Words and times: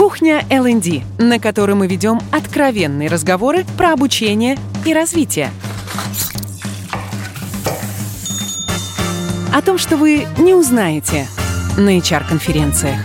Кухня 0.00 0.46
ЛНД, 0.50 1.18
на 1.18 1.38
которой 1.38 1.74
мы 1.74 1.86
ведем 1.86 2.20
откровенные 2.32 3.10
разговоры 3.10 3.66
про 3.76 3.92
обучение 3.92 4.56
и 4.86 4.94
развитие. 4.94 5.50
О 9.52 9.60
том, 9.60 9.76
что 9.76 9.98
вы 9.98 10.26
не 10.38 10.54
узнаете 10.54 11.26
на 11.76 11.98
HR-конференциях. 11.98 12.98